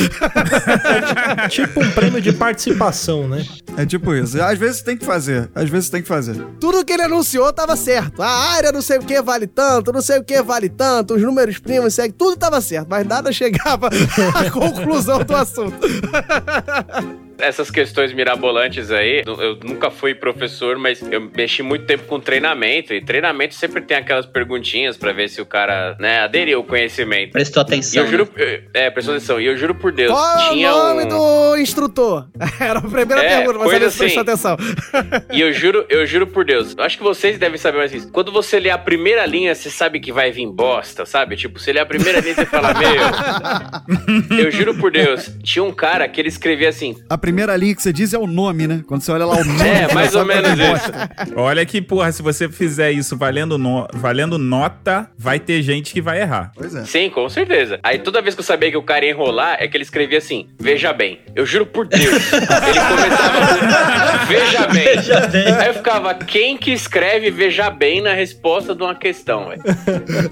[1.48, 3.46] tipo um prêmio de participação, né?
[3.76, 4.42] É tipo isso.
[4.42, 5.50] Às vezes tem que fazer.
[5.54, 6.42] Às vezes tem que fazer.
[6.58, 8.22] Tudo que ele anunciou tava certo.
[8.22, 11.22] A área não sei o que vale tanto, não sei o que vale tanto, os
[11.22, 13.88] números primos, sei, tudo tava certo, mas nada chegava
[14.34, 15.78] à conclusão do assunto.
[17.42, 22.94] Essas questões mirabolantes aí, eu nunca fui professor, mas eu mexi muito tempo com treinamento.
[22.94, 27.32] E treinamento sempre tem aquelas perguntinhas pra ver se o cara, né, aderiu ao conhecimento.
[27.32, 28.04] Prestou E atenção.
[28.04, 28.60] eu juro, né?
[28.74, 31.08] é, prestou atenção, e eu juro por Deus, Qual é o tinha nome um...
[31.08, 32.28] do instrutor?
[32.60, 34.56] Era a primeira É, pergunta, mas coisa você prestou atenção.
[35.32, 38.10] E eu juro, eu juro por Deus, eu acho que vocês devem saber mais isso.
[38.12, 41.36] Quando você lê a primeira linha, você sabe que vai vir bosta, sabe?
[41.36, 42.72] Tipo, você lê a primeira linha e você fala,
[44.30, 44.38] meu.
[44.38, 46.94] Eu juro por Deus, tinha um cara que ele escrevia assim.
[47.10, 48.82] A primeira linha que você diz é o nome, né?
[48.86, 49.68] Quando você olha lá o nome.
[49.68, 51.32] É, mais ou menos é isso.
[51.36, 56.00] Olha que, porra, se você fizer isso valendo, no- valendo nota, vai ter gente que
[56.00, 56.52] vai errar.
[56.54, 56.84] Pois é.
[56.84, 57.78] Sim, com certeza.
[57.82, 60.18] Aí toda vez que eu sabia que o cara ia enrolar, é que ele escrevia
[60.18, 62.02] assim: Veja bem, eu juro por Deus.
[62.32, 62.46] ele
[62.88, 64.84] começava com Veja bem.
[64.84, 65.46] Veja bem.
[65.54, 69.62] Aí eu ficava, quem que escreve veja bem na resposta de uma questão, velho?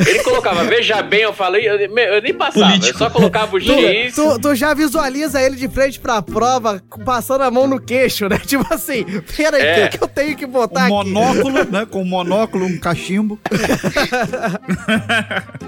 [0.07, 2.95] Ele colocava veja bem, eu falei, eu, eu nem passava, Político.
[2.95, 4.15] eu só colocava o Tu, X.
[4.15, 8.39] tu, tu já visualiza ele de frente pra prova, passando a mão no queixo, né?
[8.45, 9.05] Tipo assim,
[9.37, 9.89] peraí, o É.
[9.89, 11.11] que, que eu tenho que botar Um aqui?
[11.11, 11.87] monóculo, né?
[11.87, 13.39] Com um monóculo, um cachimbo.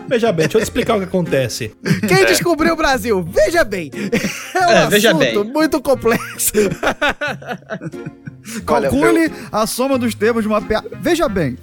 [0.08, 1.74] Veja bem, deixa eu te explicar o que acontece.
[2.06, 3.22] Quem descobriu o Brasil?
[3.22, 3.90] Veja bem.
[4.54, 5.52] É um É, veja assunto bem.
[5.52, 6.52] muito complexo.
[8.66, 10.88] Olha, Calcule a soma dos termos de uma piada.
[11.00, 11.56] Veja bem.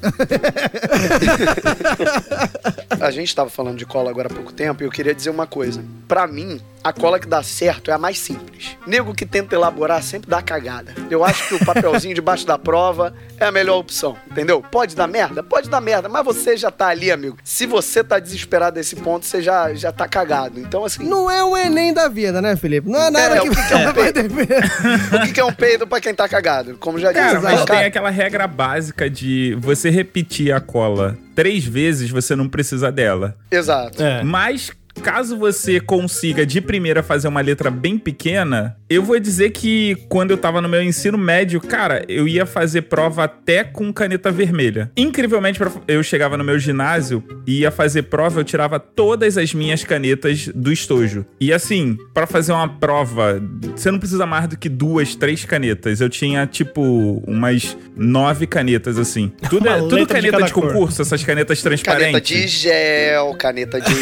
[2.99, 5.45] A gente tava falando de cola agora há pouco tempo e eu queria dizer uma
[5.45, 5.83] coisa.
[6.07, 8.77] Pra mim, a cola que dá certo é a mais simples.
[8.87, 10.93] Nego que tenta elaborar sempre dá cagada.
[11.09, 14.61] Eu acho que o papelzinho debaixo da prova é a melhor opção, entendeu?
[14.61, 15.43] Pode dar merda?
[15.43, 17.37] Pode dar merda, mas você já tá ali, amigo.
[17.43, 20.59] Se você tá desesperado nesse ponto, você já, já tá cagado.
[20.59, 22.89] Então, assim, Não é o Enem da vida, né, Felipe?
[22.89, 24.19] Não é nada É, que, o que que é um peido?
[24.19, 26.77] o que que é um peido pra quem tá cagado?
[26.77, 31.17] Como já disse, Cara, mas cara, tem aquela regra básica de você repetir a cola
[31.35, 33.35] três vezes, você não precisa dela.
[33.49, 34.03] Exato.
[34.03, 34.23] É.
[34.23, 39.95] Mas caso você consiga de primeira fazer uma letra bem pequena, eu vou dizer que
[40.07, 44.31] quando eu tava no meu ensino médio, cara, eu ia fazer prova até com caneta
[44.31, 44.91] vermelha.
[44.97, 49.83] Incrivelmente, eu chegava no meu ginásio e ia fazer prova, eu tirava todas as minhas
[49.83, 51.25] canetas do estojo.
[51.39, 53.41] E assim, pra fazer uma prova,
[53.75, 56.01] você não precisa mais do que duas, três canetas.
[56.01, 59.31] Eu tinha, tipo, umas nove canetas, assim.
[59.49, 60.67] Tudo, é, tudo de caneta de, cor.
[60.67, 62.05] concurso, essas canetas transparentes.
[62.05, 63.93] Caneta de gel, caneta de.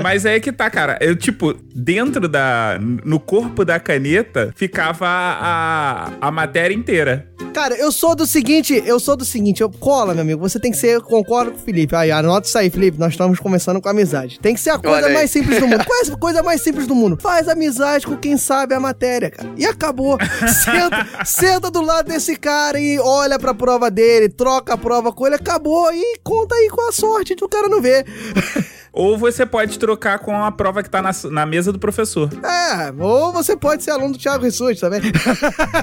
[0.02, 0.98] Mas é que tá, cara.
[1.02, 2.78] Eu, tipo, dentro da.
[2.80, 7.30] No corpo da caneta ficava a, a matéria inteira.
[7.54, 10.72] Cara, eu sou do seguinte, eu sou do seguinte, eu cola, meu amigo, você tem
[10.72, 11.96] que ser, concordo com o Felipe.
[11.96, 14.40] Aí, anota isso aí, Felipe, nós estamos começando com amizade.
[14.40, 15.84] Tem que ser a coisa mais simples do mundo.
[15.86, 17.18] Qual é a coisa mais simples do mundo?
[17.20, 19.50] Faz amizade com quem sabe a matéria, cara.
[19.58, 20.18] E acabou.
[20.64, 25.26] Senta, senta do lado desse cara e olha pra prova dele, troca a prova com
[25.26, 25.92] ele, acabou.
[25.94, 28.06] E conta aí com a sorte do cara não ver.
[28.92, 32.30] Ou você pode trocar com a prova que tá na, na mesa do professor.
[32.44, 35.02] É, ou você pode ser aluno do Thiago Rissuti também.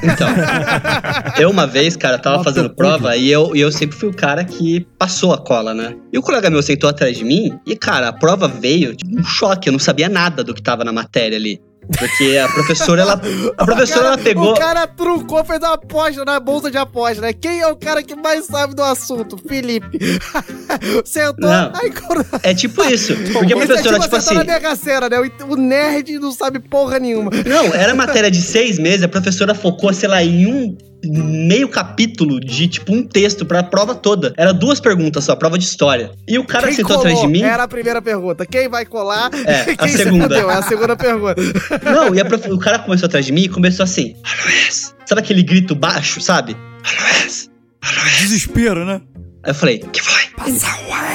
[0.03, 0.29] Então,
[1.39, 4.45] eu uma vez, cara, tava fazendo prova e eu, e eu sempre fui o cara
[4.45, 5.97] que passou a cola, né?
[6.13, 9.25] E o colega meu sentou atrás de mim e, cara, a prova veio de um
[9.25, 9.69] choque.
[9.69, 11.61] Eu não sabia nada do que tava na matéria ali.
[11.99, 13.21] Porque a professora, ela.
[13.57, 14.53] A professora, ela pegou.
[14.53, 17.33] O cara trucou, fez uma aposta na bolsa de aposta, né?
[17.33, 19.39] Quem é o cara que mais sabe do assunto?
[19.39, 19.99] Felipe.
[21.05, 21.73] Sentou, Não.
[21.75, 21.93] aí
[22.43, 23.15] É tipo isso.
[23.33, 24.35] Porque a é professora, tipo, tipo tá assim.
[24.35, 24.75] na Mega
[25.11, 25.31] né?
[25.49, 27.31] O nerd não sabe porra nenhuma.
[27.47, 30.77] Não, era matéria de seis meses, a professora focou, sei lá, em um
[31.11, 34.33] meio capítulo de, tipo, um texto pra prova toda.
[34.37, 36.13] Era duas perguntas só, prova de história.
[36.27, 37.43] E o cara Quem que sentou atrás de mim.
[37.43, 38.45] Era a primeira pergunta.
[38.47, 39.31] Quem vai colar?
[39.45, 40.37] É, a quem se segunda.
[40.39, 41.41] É a segunda pergunta.
[41.85, 44.95] Não, e a prof- o cara começou atrás de mim e começou assim: Aloés.
[45.07, 46.57] Sabe aquele grito baixo, sabe?
[46.85, 47.51] Aloés.
[48.21, 49.01] Desespero, né?
[49.43, 50.23] Aí eu falei: Que foi?
[50.37, 50.67] Passa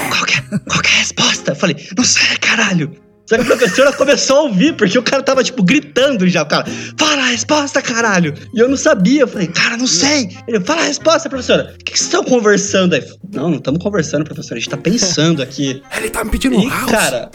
[0.09, 1.51] qual, que é, qual que é a resposta?
[1.51, 2.91] Eu falei: Não sei, caralho.
[3.31, 6.41] Só que a professora começou a ouvir, porque o cara tava, tipo, gritando já.
[6.41, 6.65] O cara,
[6.97, 8.33] fala a resposta, caralho.
[8.53, 9.21] E eu não sabia.
[9.21, 10.35] Eu falei, cara, não sei.
[10.45, 11.73] Ele, fala a resposta, professora.
[11.73, 13.07] O que que vocês estão conversando aí?
[13.31, 14.55] Não, não estamos conversando, professora.
[14.55, 15.81] A gente tá pensando aqui.
[15.95, 17.31] Ele tá me pedindo E, cara,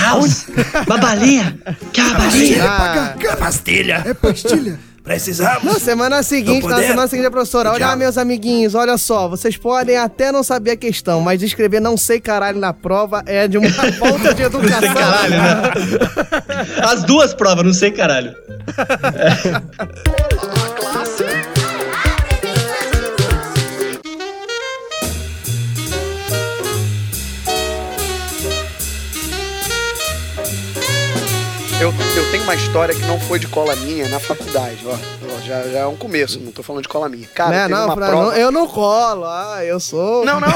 [0.00, 0.46] House,
[0.86, 1.58] uma balinha.
[1.92, 2.64] Quer uma balinha?
[2.64, 4.02] Ah, pastilha.
[4.06, 4.91] É pastilha.
[5.02, 5.64] Precisamos.
[5.64, 9.56] na semana seguinte, Não na semana seguinte, a professora, olha, meus amiguinhos, olha só, vocês
[9.56, 13.58] podem até não saber a questão, mas escrever não sei caralho na prova é de
[13.58, 14.94] uma falta de educação.
[14.94, 15.72] Caralho, né?
[16.84, 18.32] As duas provas, não sei, caralho.
[18.32, 18.36] Eu,
[32.14, 34.96] eu tenho uma história que não foi de cola minha na faculdade, ó.
[35.42, 37.26] Já, já é um começo, não tô falando de cola minha.
[37.28, 38.24] Cara, Né, não, uma Fran, prova...
[38.30, 40.24] não, eu não colo, ah, eu sou...
[40.24, 40.48] Não, não,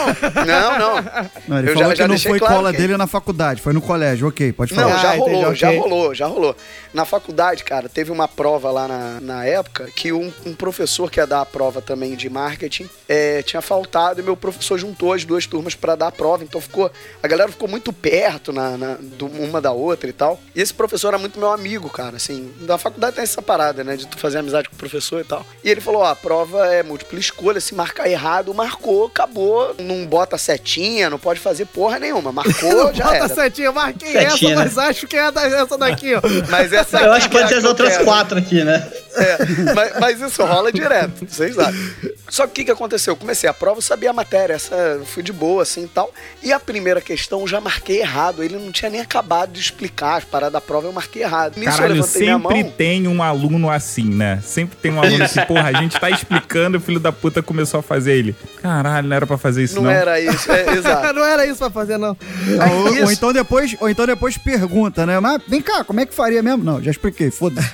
[0.46, 1.30] não, não.
[1.48, 3.60] Não, ele Eu falou já- que já não foi claro cola que- dele na faculdade,
[3.62, 4.98] foi no colégio, ok, pode Não, falar.
[5.02, 5.78] já Ah, entendi, rolou, já ok.
[5.80, 6.56] rolou, já rolou.
[6.94, 11.18] Na faculdade, cara, teve uma prova lá na, na época que um, um professor que
[11.20, 15.24] ia dar a prova também de marketing é, tinha faltado e meu professor juntou as
[15.24, 16.42] duas turmas pra dar a prova.
[16.44, 16.90] Então ficou.
[17.22, 20.40] A galera ficou muito perto na, na- do- uma da outra e tal.
[20.54, 22.16] E esse professor era muito meu amigo, cara.
[22.16, 23.96] Assim, na faculdade tem essa parada, né?
[23.96, 25.44] De tu fazer amizade com o professor e tal.
[25.62, 29.74] E ele falou: ó, a prova é múltipla escolha, se marcar errado, marcou, acabou.
[29.78, 32.32] Não bota setinha, não pode fazer porra nenhuma.
[32.32, 33.28] Marcou, já Bota era.
[33.28, 34.54] setinha, eu marquei Setinha, essa, né?
[34.56, 36.20] mas acho que é da- essa daqui, ó.
[36.50, 38.04] Mas essa Eu acho que pode é ser as outras quero.
[38.04, 38.90] quatro aqui, né?
[39.18, 39.38] É,
[39.74, 41.80] mas, mas isso rola direto, vocês sabem.
[42.28, 43.12] Só que o que, que aconteceu?
[43.12, 45.88] Eu comecei a prova, eu sabia a matéria, essa eu fui de boa assim e
[45.88, 46.12] tal.
[46.42, 48.42] E a primeira questão eu já marquei errado.
[48.44, 51.35] Ele não tinha nem acabado de explicar as paradas da prova, eu marquei errado.
[51.56, 52.72] Nisso eu Caralho, sempre mão.
[52.76, 54.40] tem um aluno assim, né?
[54.42, 57.80] Sempre tem um aluno assim, porra, a gente tá explicando, o filho da puta começou
[57.80, 58.34] a fazer ele.
[58.62, 59.90] Caralho, não era pra fazer isso, Não, não.
[59.90, 61.12] era isso, é, exato.
[61.12, 62.16] não era isso pra fazer, não.
[62.60, 63.04] Ah, ou, isso.
[63.04, 65.18] ou então depois, ou então depois pergunta, né?
[65.20, 66.64] Mas vem cá, como é que faria mesmo?
[66.64, 67.68] Não, já expliquei, foda-se.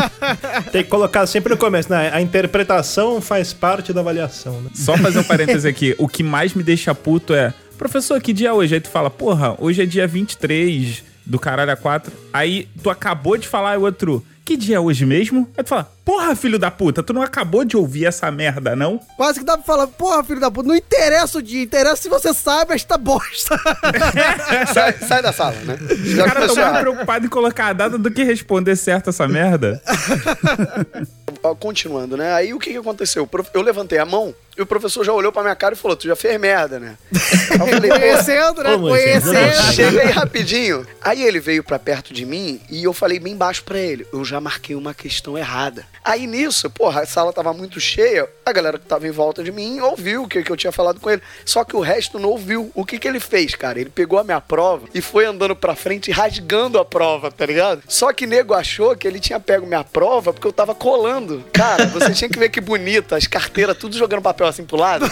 [0.72, 2.10] Tem que colocar sempre no começo, né?
[2.12, 4.70] A interpretação faz parte da avaliação, né?
[4.74, 5.94] Só fazer um parêntese aqui.
[5.98, 8.74] O que mais me deixa puto é, professor, que dia é hoje?
[8.74, 12.12] Aí tu fala, porra, hoje é dia 23 do caralho a 4.
[12.32, 15.48] Aí tu acabou de falar e o outro, que dia é hoje mesmo?
[15.56, 19.00] Aí tu fala, porra, filho da puta, tu não acabou de ouvir essa merda, não?
[19.16, 22.08] Quase que dá pra falar, porra, filho da puta, não interessa o dia, interessa se
[22.10, 23.58] você sabe esta bosta.
[24.72, 25.78] Sai, sai da sala, né?
[25.80, 29.26] O Já cara tá mais preocupado em colocar a data do que responder certo essa
[29.26, 29.80] merda.
[31.60, 32.32] Continuando, né?
[32.32, 33.28] Aí o que, que aconteceu?
[33.52, 36.06] Eu levantei a mão e o professor já olhou pra minha cara e falou: Tu
[36.06, 36.96] já fez merda, né?
[37.12, 38.76] Aí eu falei, "Pô, Conhecendo, né?
[38.76, 39.72] Moisés, Conhecendo.
[39.74, 40.86] Chega aí rapidinho.
[41.02, 44.06] Aí ele veio pra perto de mim e eu falei bem baixo pra ele.
[44.12, 45.86] Eu já marquei uma questão errada.
[46.04, 48.28] Aí nisso, porra, a sala tava muito cheia.
[48.44, 51.00] A galera que tava em volta de mim ouviu o que, que eu tinha falado
[51.00, 51.22] com ele.
[51.44, 52.70] Só que o resto não ouviu.
[52.74, 53.80] O que que ele fez, cara?
[53.80, 57.82] Ele pegou a minha prova e foi andando pra frente rasgando a prova, tá ligado?
[57.88, 61.42] Só que nego achou que ele tinha pego minha prova porque eu tava colando.
[61.52, 63.14] Cara, você tinha que ver que bonito.
[63.14, 65.10] As carteiras tudo jogando papel assim pro lado.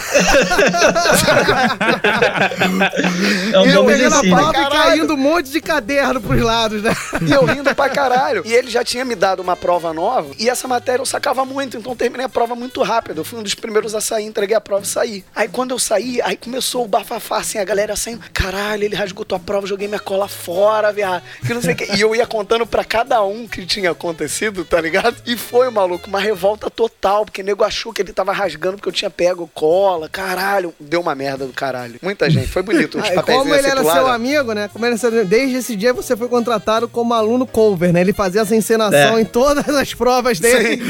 [3.53, 4.29] É um E eu bom peguei na exercício.
[4.35, 4.51] pau.
[4.53, 6.91] Prova e caindo um monte de caderno pros lados, né?
[7.27, 8.43] E eu rindo pra caralho.
[8.45, 10.31] E ele já tinha me dado uma prova nova.
[10.39, 11.77] E essa matéria eu sacava muito.
[11.77, 13.19] Então eu terminei a prova muito rápido.
[13.19, 15.25] Eu fui um dos primeiros a sair, entreguei a prova e saí.
[15.35, 18.21] Aí quando eu saí, aí começou o bafafá, assim, a galera saindo.
[18.33, 21.23] Caralho, ele rasgou tua prova, joguei minha cola fora, viado.
[21.45, 21.95] Que não sei o que.
[21.95, 25.15] E eu ia contando pra cada um que tinha acontecido, tá ligado?
[25.25, 27.25] E foi, maluco, uma revolta total.
[27.25, 29.22] Porque o nego achou que ele tava rasgando porque eu tinha pego
[29.53, 30.73] cola, caralho.
[30.79, 31.95] Deu uma merda do caralho.
[32.01, 32.47] Muita gente.
[32.47, 32.97] Foi bonito.
[32.99, 34.69] Os Ah, papéis como ele era seu amigo, né?
[34.71, 38.01] Como ele era seu- Desde esse dia você foi contratado como aluno cover, né?
[38.01, 39.21] Ele fazia essa encenação É.
[39.21, 40.81] em todas as provas dele.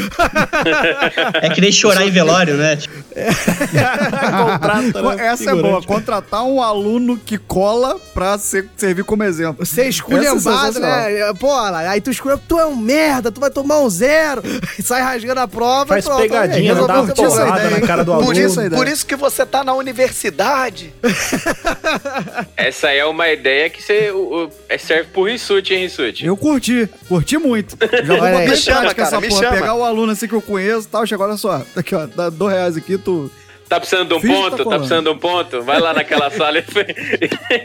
[1.42, 2.78] É que nem chorar em velório, né?
[2.84, 5.28] Tipo, Contrata, né?
[5.28, 5.82] Essa é boa.
[5.84, 9.66] Contratar um aluno que cola pra ser- servir como exemplo.
[9.66, 11.34] Você é Essa é né?
[11.40, 14.42] Pô, aí tu escolheu, tu é um merda, tu vai tomar um zero.
[14.84, 15.86] Sai rasgando a prova.
[15.88, 18.23] Faz e pronto, pegadinha, dá uma porrada na cara do aluno.
[18.26, 20.94] Por isso, por isso que você tá na universidade.
[22.56, 26.26] Essa aí é uma ideia que você o- o- é- serve pro Rissuti, hein, Rissuti?
[26.26, 27.78] Eu curti, curti muito.
[27.80, 29.42] Já vou botar em prática essa me porra.
[29.44, 29.58] chama.
[29.58, 31.06] Pegar o aluno assim que eu conheço e tal.
[31.06, 31.62] Chega, olha só.
[31.76, 32.06] Aqui, ó.
[32.08, 33.32] Dá dois reais aqui, tu.
[33.68, 34.58] Tá precisando de um Finge tá ponto?
[34.58, 34.80] Tá, colando.
[34.82, 35.62] precisando de um ponto?
[35.64, 36.64] Vai lá naquela sala e,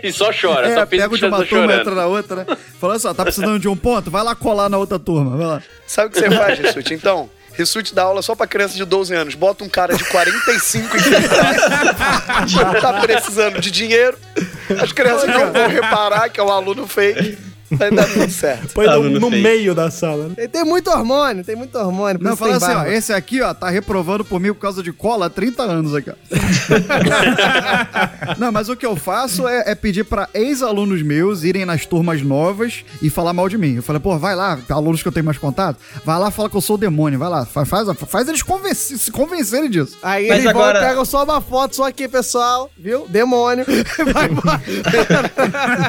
[0.09, 0.69] e só chora.
[0.69, 1.81] É, só que de uma tá turma, chorando.
[1.81, 2.47] entra na outra, né?
[2.81, 4.11] Falando só, tá precisando de um ponto?
[4.11, 5.37] Vai lá colar na outra turma.
[5.37, 5.63] Vai lá.
[5.87, 6.95] Sabe o que você faz, Rissuti?
[6.95, 9.35] Então, Rissuti dá aula só pra criança de 12 anos.
[9.35, 11.01] Bota um cara de 45 e
[12.81, 14.17] tá precisando de dinheiro.
[14.81, 17.48] As crianças não vão reparar que é um aluno fake.
[17.71, 18.73] Vai dar tudo certo.
[18.75, 19.43] Põe no, Aluno no fake.
[19.43, 20.29] meio da sala.
[20.37, 20.47] né?
[20.49, 22.19] Tem, muito hormônio, tem muito hormônio.
[22.23, 22.85] Não, fala assim, ó.
[22.87, 26.11] Esse aqui, ó, tá reprovando por mim por causa de cola há 30 anos aqui.
[28.39, 32.23] Não, mas o que eu faço é, é pedir pra ex-alunos meus irem nas turmas
[32.23, 33.77] novas e falar mal de mim.
[33.77, 36.57] Eu falei, pô, vai lá, alunos que eu tenho mais contato, vai lá, fala que
[36.57, 39.97] eu sou o demônio, vai lá, faz, faz, faz eles convenci- se convencerem disso.
[40.03, 43.07] Aí Mas eles agora- vão, pegam só uma foto, só aqui, pessoal, viu?
[43.09, 43.65] Demônio.
[44.13, 44.63] Vai embora.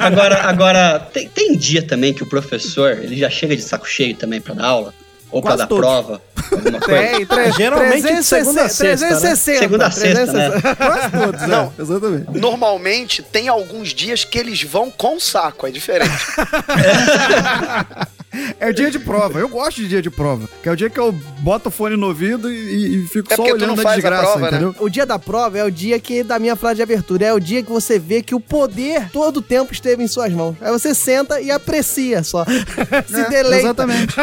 [0.10, 4.14] Agora, agora tem, tem dia também que o professor, ele já chega de saco cheio
[4.16, 4.94] também pra dar aula?
[5.32, 5.84] Ou pra Quase dar todos.
[5.86, 6.20] prova?
[6.50, 7.16] Alguma coisa?
[7.16, 9.10] Tem, tre- Geralmente de segunda a sexta, né?
[9.16, 9.58] 360.
[9.60, 10.50] Segunda a sexta, né?
[10.50, 10.74] 360.
[10.76, 11.72] Quase todos, Não.
[11.78, 12.38] é, exatamente.
[12.40, 15.68] Normalmente, tem alguns dias que eles vão com saco.
[15.68, 16.10] É diferente.
[18.60, 19.38] É dia de prova.
[19.38, 20.48] Eu gosto de dia de prova.
[20.62, 23.36] Que é o dia que eu boto o fone no ouvido e, e fico É
[23.36, 24.46] só olhando a faz a desgraça, prova, né?
[24.48, 24.74] entendeu?
[24.78, 27.40] O dia da prova é o dia que, da minha frase de abertura, é o
[27.40, 30.56] dia que você vê que o poder todo o tempo esteve em suas mãos.
[30.60, 32.44] Aí você senta e aprecia só.
[33.06, 33.66] Se É, deleita.
[33.66, 34.14] Exatamente.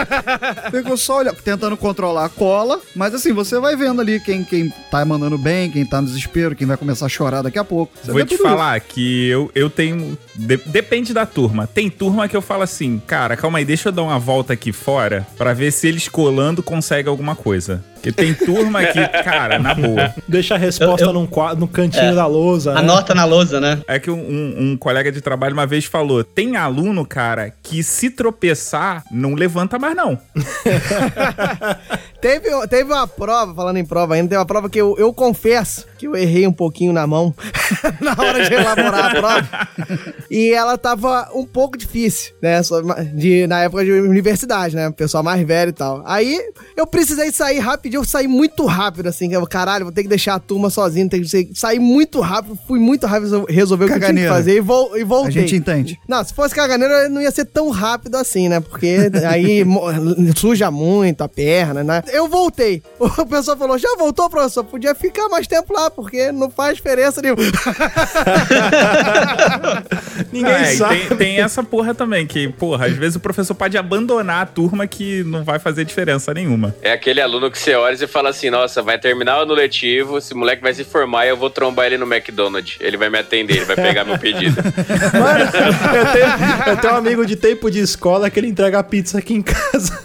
[0.72, 4.72] Fico só olhando, tentando controlar a cola, mas assim, você vai vendo ali quem, quem
[4.92, 7.94] tá mandando bem, quem tá no desespero, quem vai começar a chorar daqui a pouco.
[8.04, 10.18] Você Vou te falar que eu, eu tenho.
[10.36, 11.68] de- depende da turma.
[11.68, 14.72] Tem turma que eu falo assim, cara, calma aí, deixa eu dar uma volta aqui
[14.72, 17.84] fora pra ver se eles colando conseguem alguma coisa.
[18.12, 20.14] Porque tem turma que, cara, na boa.
[20.28, 22.16] Deixa a resposta Eu- eu- num qua- no cantinho É.
[22.16, 22.74] da lousa.
[22.74, 22.80] né?
[22.80, 23.82] Anota na lousa, né?
[23.88, 27.84] É que um, um- um colega de trabalho uma vez falou: tem aluno, cara, que
[27.84, 30.18] se tropeçar, não levanta mais, não.
[32.20, 35.86] Teve, teve uma prova, falando em prova ainda, teve uma prova que eu, eu confesso
[36.00, 37.34] que eu errei um pouquinho na mão
[38.02, 39.68] na hora de elaborar a prova.
[40.30, 42.60] E ela tava um pouco difícil, né?
[43.14, 44.92] De, na época de universidade, né?
[44.92, 46.02] Pessoal mais velho e tal.
[46.08, 46.40] Aí
[46.76, 49.30] eu precisei sair rapidinho, eu saí muito rápido, assim.
[49.30, 52.58] que eu, Caralho, vou ter que deixar a turma sozinho, tem que sair muito rápido,
[52.68, 54.34] fui muito rápido resolver o que eu tinha que Caganeira.
[54.34, 55.38] fazer e, vol, e voltei.
[55.38, 56.00] A gente entende.
[56.08, 58.60] Não, se fosse caganeiro, não ia ser tão rápido assim, né?
[58.60, 59.64] Porque aí
[60.36, 62.04] suja muito a perna, né?
[62.12, 62.82] Eu voltei.
[63.18, 64.64] O pessoal falou: já voltou, professor?
[64.64, 67.42] Podia ficar mais tempo lá, porque não faz diferença nenhuma.
[70.32, 71.00] Ninguém É, sabe.
[71.08, 74.88] tem, tem essa porra também, que, porra, às vezes o professor pode abandonar a turma
[74.88, 76.76] que não vai fazer diferença nenhuma.
[76.82, 79.54] É aquele aluno que você olha e você fala assim, nossa, vai terminar o ano
[79.54, 82.78] letivo, esse moleque vai se formar e eu vou trombar ele no McDonald's.
[82.80, 84.56] Ele vai me atender, ele vai pegar meu pedido.
[85.18, 89.18] Mano, eu, tenho, eu tenho um amigo de tempo de escola que ele entrega pizza
[89.20, 90.00] aqui em casa.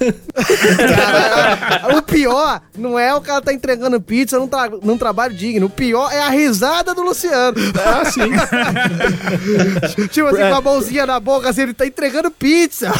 [0.86, 5.66] Cara, o pior não é o cara tá entregando pizza num, tra- num trabalho digno.
[5.66, 7.56] O pior é a risada do Luciano.
[7.84, 8.30] Ah, sim.
[10.08, 10.48] tipo assim, É.
[10.50, 12.90] com a mãozinha na boca, assim, ele tá entregando pizza.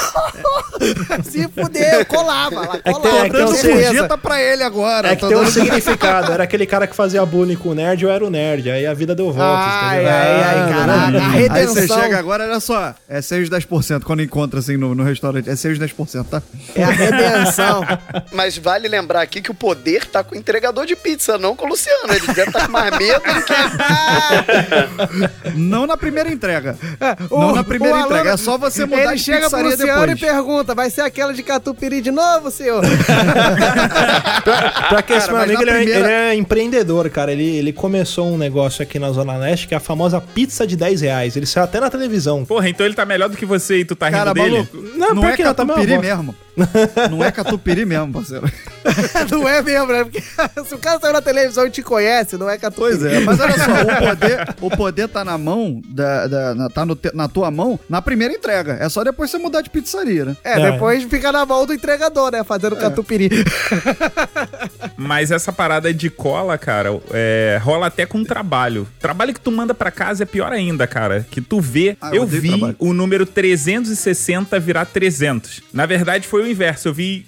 [1.24, 3.26] Se fudeu, colava lá, É que tem- colava.
[3.26, 3.62] é que um certeza.
[3.62, 3.92] certeza.
[3.92, 5.08] Gorjeta pra ele agora.
[5.08, 6.32] É que tá tem um significado.
[6.32, 8.70] Era aquele cara que fazia bullying com o nerd, eu era o nerd.
[8.70, 12.00] Aí a vida deu voltas, Ai, ai, ai, caraca, a Aí você redenção.
[12.00, 15.48] chega agora, olha só, é 6, 10% quando encontra assim no, no restaurante.
[15.50, 16.42] É 6, 10%, tá?
[16.74, 17.82] É a redenção.
[18.32, 21.66] Mas vale lembrar aqui que o poder tá com o entregador de pizza, não com
[21.66, 22.12] o Luciano.
[22.12, 23.52] Ele deve estar com mais medo do que.
[25.56, 26.76] Não na primeira entrega.
[27.30, 30.00] O- Não na primeira aluno- entrega, é só você mudar Ele de chega pro Luciano
[30.06, 30.10] depois.
[30.10, 32.82] e pergunta: vai ser aquela de catupiry de novo, senhor?
[34.88, 37.32] Pra que esse Cara, meu amigo, ele, é- primeira- ele é empreendedor, cara.
[37.32, 40.76] Ele, ele começou um negócio aqui na Zona Leste, que é a famosa pizza de
[40.76, 41.36] 10 reais.
[41.36, 42.44] Ele saiu até na televisão.
[42.44, 44.50] Porra, então ele tá melhor do que você e tu tá rindo Cara, dele?
[44.50, 45.54] maluco, Não, não, por é que não?
[45.54, 46.34] Tá catupiry mesmo, mesmo.
[47.10, 48.50] Não é catupiry mesmo, parceiro.
[49.30, 50.04] não é mesmo, né?
[50.04, 50.20] Porque
[50.66, 52.98] se o cara saiu na televisão e te conhece, não é catupiry.
[52.98, 56.68] Pois é, mas olha só, o poder, o poder tá na mão, da, da- na-
[56.68, 58.76] tá no te- na tua mão, na primeira entrega.
[58.80, 60.36] É só depois você mudar de pizzaria, né?
[60.44, 60.70] É, É.
[60.72, 62.44] depois fica na mão do entregador, né?
[62.44, 63.30] Fazendo catupiry.
[64.96, 68.86] Mas essa parada de cola, cara, é, rola até com trabalho.
[69.00, 71.26] Trabalho que tu manda pra casa é pior ainda, cara.
[71.30, 71.96] Que tu vê.
[72.00, 72.76] Ah, eu eu vi trabalho.
[72.78, 75.62] o número 360 virar 300.
[75.72, 76.88] Na verdade, foi o inverso.
[76.88, 77.26] Eu vi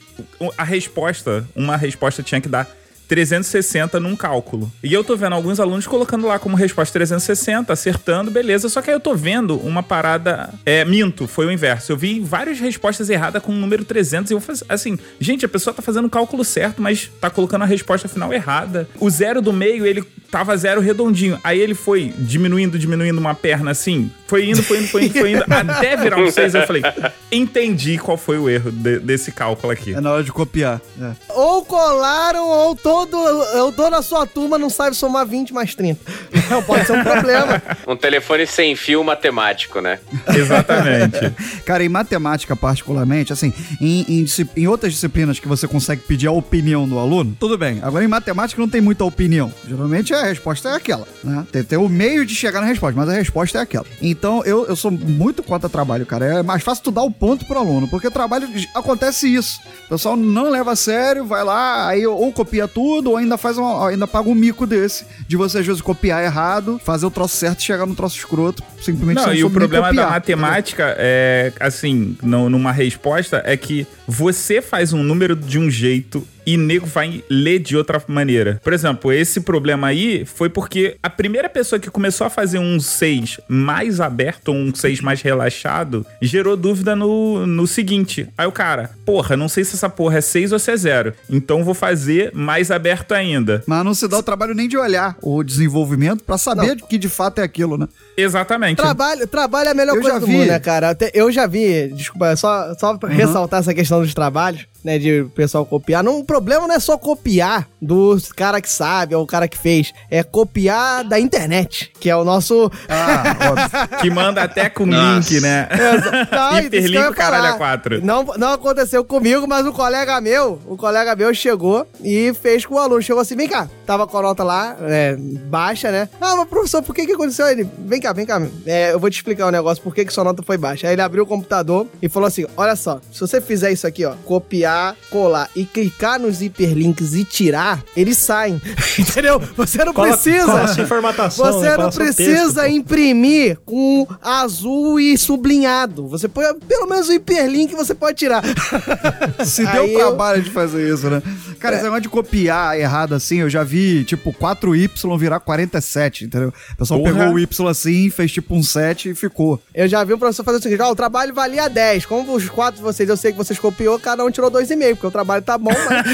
[0.57, 1.47] a resposta.
[1.55, 2.69] Uma resposta tinha que dar
[3.09, 4.71] 360 num cálculo.
[4.83, 8.69] E eu tô vendo alguns alunos colocando lá como resposta 360, acertando, beleza.
[8.69, 10.53] Só que aí eu tô vendo uma parada.
[10.65, 11.93] É, minto, foi o inverso.
[11.93, 15.49] Eu vi várias respostas erradas com o número 300 e eu falei assim: gente, a
[15.49, 18.89] pessoa tá fazendo o cálculo certo, mas tá colocando a resposta final errada.
[18.99, 21.39] O zero do meio, ele tava zero redondinho.
[21.45, 24.11] Aí ele foi diminuindo, diminuindo uma perna assim.
[24.27, 26.55] Foi indo, foi indo, foi indo, foi indo, até virar um 6.
[26.55, 26.83] Eu falei:
[27.31, 29.95] entendi qual foi o erro de- desse cálculo aqui.
[29.95, 30.81] É na hora de copiar.
[31.01, 31.13] é.
[31.29, 36.01] Ou colaram, ou todo, ou toda a sua turma não sabe somar 20 mais 30.
[36.49, 37.63] Não, pode ser um problema.
[37.87, 39.99] Um telefone sem fio matemático, né?
[40.35, 41.35] Exatamente.
[41.67, 44.25] Cara, em matemática particularmente, assim, em, em
[44.57, 47.81] em outras disciplinas que você consegue pedir a opinião do aluno, tudo bem.
[47.83, 49.53] Agora em matemática não tem muita opinião.
[49.67, 51.47] Geralmente a resposta é aquela, né?
[51.53, 53.87] Tem, tem o meio de chegar na resposta, mas a resposta é aquela.
[54.01, 56.25] Então eu, eu sou muito contra trabalho, cara.
[56.41, 59.61] É mais fácil tu dar o ponto pro aluno, porque trabalho acontece isso.
[59.87, 63.57] O pessoal não leva a sério, vai lá, aí ou copia tudo, ou ainda faz
[63.59, 67.37] uma, ainda paga um mico desse, de você às vezes copiar errado, fazer o troço
[67.37, 70.11] certo e chegar no troço escroto, simplesmente Não, e o problema da copiar.
[70.11, 76.27] matemática é, assim, no- numa resposta, é que você faz um número de um jeito
[76.47, 78.61] e nego vai ler de outra maneira.
[78.63, 82.79] Por exemplo, esse problema aí foi porque a primeira pessoa que começou a fazer um
[82.79, 88.29] 6 mais aberto, um 6 mais relaxado, gerou dúvida no, no seguinte.
[88.37, 91.15] Aí o cara, porra, não sei se essa porra é 6 ou se é 0.
[91.31, 93.63] Então vou fazer mais aberto ainda.
[93.67, 97.09] Mas não se dá o trabalho nem de olhar o desenvolvimento pra saber que de
[97.09, 97.89] fato é aquilo, né?
[98.19, 98.77] Exatamente.
[98.77, 100.33] Trabalho, trabalho é a melhor Eu coisa já do vi.
[100.33, 100.91] mundo, né, cara?
[100.91, 105.22] Até- eu já vi, desculpa, só, só pra ressaltar essa questão dos trabalhos, né, de
[105.22, 106.05] o pessoal copiar.
[106.05, 109.57] Não, o problema não é só copiar do cara que sabe ou o cara que
[109.57, 112.70] fez, é copiar da internet, que é o nosso...
[112.89, 113.99] Ah, óbvio.
[114.01, 115.30] Que manda até com Nossa.
[115.30, 115.68] link, né?
[116.30, 118.05] Não, isso que eu Hiperlink ia o caralho a 4.
[118.05, 122.74] Não, não aconteceu comigo, mas o colega meu, o colega meu chegou e fez com
[122.74, 123.03] o aluno.
[123.03, 123.68] Chegou assim, vem cá.
[123.87, 126.09] Tava com a nota lá, é, baixa, né?
[126.20, 127.47] Ah, mas professor, por que que aconteceu?
[127.47, 128.41] Ele, vem cá, vem cá.
[128.66, 130.87] É, eu vou te explicar um negócio, por que que sua nota foi baixa.
[130.87, 134.05] Aí ele abriu o computador e falou assim, olha só, se você fizer isso aqui,
[134.05, 134.74] ó, copiar,
[135.11, 138.61] colar e clicar nos hiperlinks e tirar, eles saem.
[138.99, 139.41] Entendeu?
[139.57, 140.47] Você não Cola- precisa.
[140.47, 141.77] cola sem formatação, Você né?
[141.77, 142.66] não precisa texto, pô.
[142.66, 146.07] imprimir com azul e sublinhado.
[146.09, 148.43] Você põe pelo menos o hiperlink você pode tirar.
[149.45, 151.22] Se deu Aí eu- trabalho de fazer isso, né?
[151.59, 156.53] Cara, esse negócio de copiar errado assim, eu já vi, tipo, 4Y virar 47, entendeu?
[156.72, 157.12] O pessoal Porra.
[157.12, 159.61] pegou o Y assim, fez tipo um 7 e ficou.
[159.75, 162.07] Eu já vi o professor fazer o seguinte: ó, o trabalho valia 10.
[162.07, 165.07] Como os quatro de vocês, eu sei que vocês copiou, cada um tirou 2,5, porque
[165.07, 166.07] o trabalho tá bom, mas.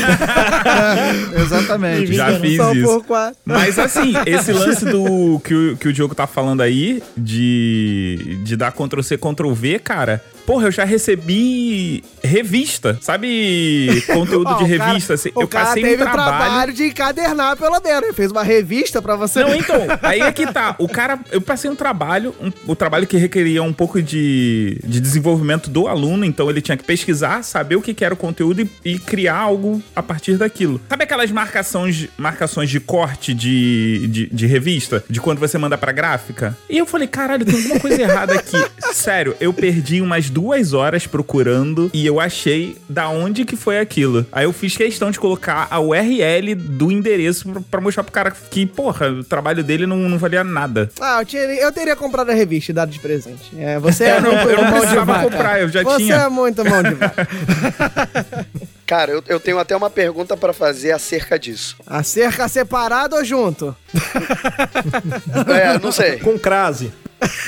[1.37, 2.15] É, exatamente.
[2.15, 2.85] Já fiz isso.
[2.85, 3.37] por quatro.
[3.45, 8.57] Mas assim, esse lance do que o, que o Diogo tá falando aí, de, de
[8.57, 10.23] dar Ctrl C, Ctrl V, cara.
[10.51, 14.03] Porra, eu já recebi revista, sabe?
[14.09, 15.15] Conteúdo Ó, de cara- revista.
[15.15, 16.73] assim, o eu cara passei teve um trabalho trabalho.
[16.73, 18.03] de encadernar, pelo menos.
[18.03, 19.45] Ele fez uma revista pra você.
[19.45, 20.75] Não, então, aí é que tá.
[20.81, 25.01] O cara, eu passei um trabalho, um, o trabalho que requeria um pouco de, de
[25.01, 28.61] desenvolvimento do aluno, então ele tinha que pesquisar, saber o que, que era o conteúdo
[28.61, 30.81] e, e criar algo a partir daquilo.
[30.89, 35.05] Sabe aquelas marcações, marcações de corte de, de, de revista?
[35.09, 36.59] De quando você manda pra gráfica?
[36.69, 38.57] E eu falei, caralho, tem alguma coisa errada aqui.
[38.93, 40.40] Sério, eu perdi umas duas
[40.75, 44.25] horas procurando e eu achei da onde que foi aquilo.
[44.33, 48.31] Aí eu fiz questão de colocar a URL do endereço pra, pra mostrar pro cara
[48.31, 50.91] que, porra, o trabalho dele não, não valia nada.
[51.01, 53.51] Ah, eu, tinha- eu teria comprado a revista e dado de presente.
[53.57, 56.15] É, você é Eu não- muito eu não precisava comprar, eu já você tinha.
[56.17, 57.29] é muito mão de vaca.
[58.87, 61.77] Cara, eu, eu tenho até uma pergunta pra fazer acerca disso.
[61.87, 63.75] A cerca separada ou junto?
[65.49, 66.19] É, não sei.
[66.19, 66.93] Com crase.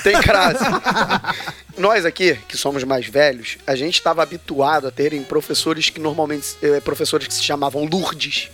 [0.05, 0.65] Tem crase.
[1.77, 6.57] Nós aqui, que somos mais velhos, a gente estava habituado a terem professores que normalmente.
[6.63, 8.49] eh, professores que se chamavam Lourdes.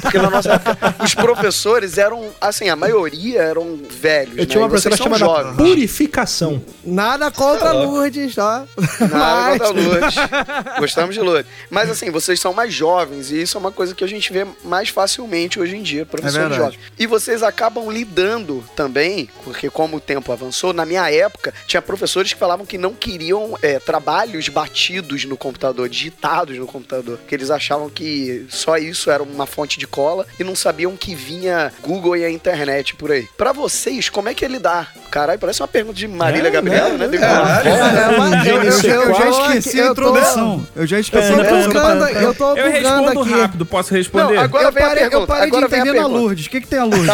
[0.00, 4.36] Porque na nossa época, os professores eram, assim, a maioria eram velhos.
[4.38, 4.66] Eu tinha né?
[4.66, 5.56] uma E vocês professora são chamada jovens.
[5.68, 6.62] Purificação.
[6.84, 8.64] Nada contra Lourdes, tá?
[9.00, 10.14] Nada Mas- contra Lourdes.
[10.78, 11.50] Gostamos de Lourdes.
[11.70, 14.46] Mas assim, vocês são mais jovens e isso é uma coisa que a gente vê
[14.64, 16.60] mais facilmente hoje em dia, professores verdade.
[16.76, 16.80] jovens.
[16.98, 22.32] E vocês acabam lidando também, porque como o tempo avançou, na minha época, tinha professores
[22.32, 27.50] que falavam que não queriam é, trabalhos batidos no computador, digitados no computador, que eles
[27.50, 32.16] achavam que só isso era uma fonte de cola e não sabiam que vinha Google
[32.16, 33.26] e a internet por aí.
[33.36, 36.96] Pra vocês, como é que é lidar Caralho, parece uma pergunta de Marília É, Gabriela,
[36.96, 37.06] né?
[37.06, 37.16] né?
[37.16, 37.98] É, uma é, volta.
[37.98, 38.62] É, mas eu, eu,
[38.94, 40.66] eu, Eu já esqueci a introdução.
[40.74, 42.08] Eu já esqueci Eu a tô introdução.
[42.08, 43.30] eu tô Eu respondo aqui.
[43.30, 44.34] rápido, posso responder?
[44.34, 45.26] Não, agora Eu vem a parei, eu pergunta.
[45.32, 46.06] parei de Agora a entender na.
[46.06, 46.46] Lourdes.
[46.46, 47.08] O que, que tem a Lourdes?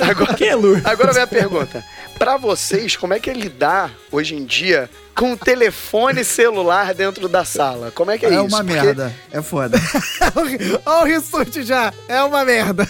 [0.00, 0.84] Agora, Quem é Lourdes?
[0.86, 1.84] agora vem a pergunta.
[2.18, 7.28] Pra vocês, como é que é lidar hoje em dia com o telefone celular dentro
[7.28, 7.90] da sala?
[7.90, 8.42] Como é que é, É isso?
[8.44, 9.14] uma Porque- merda.
[9.30, 9.78] É foda.
[10.86, 11.92] Olha o Rissuti já.
[12.08, 12.88] É uma merda.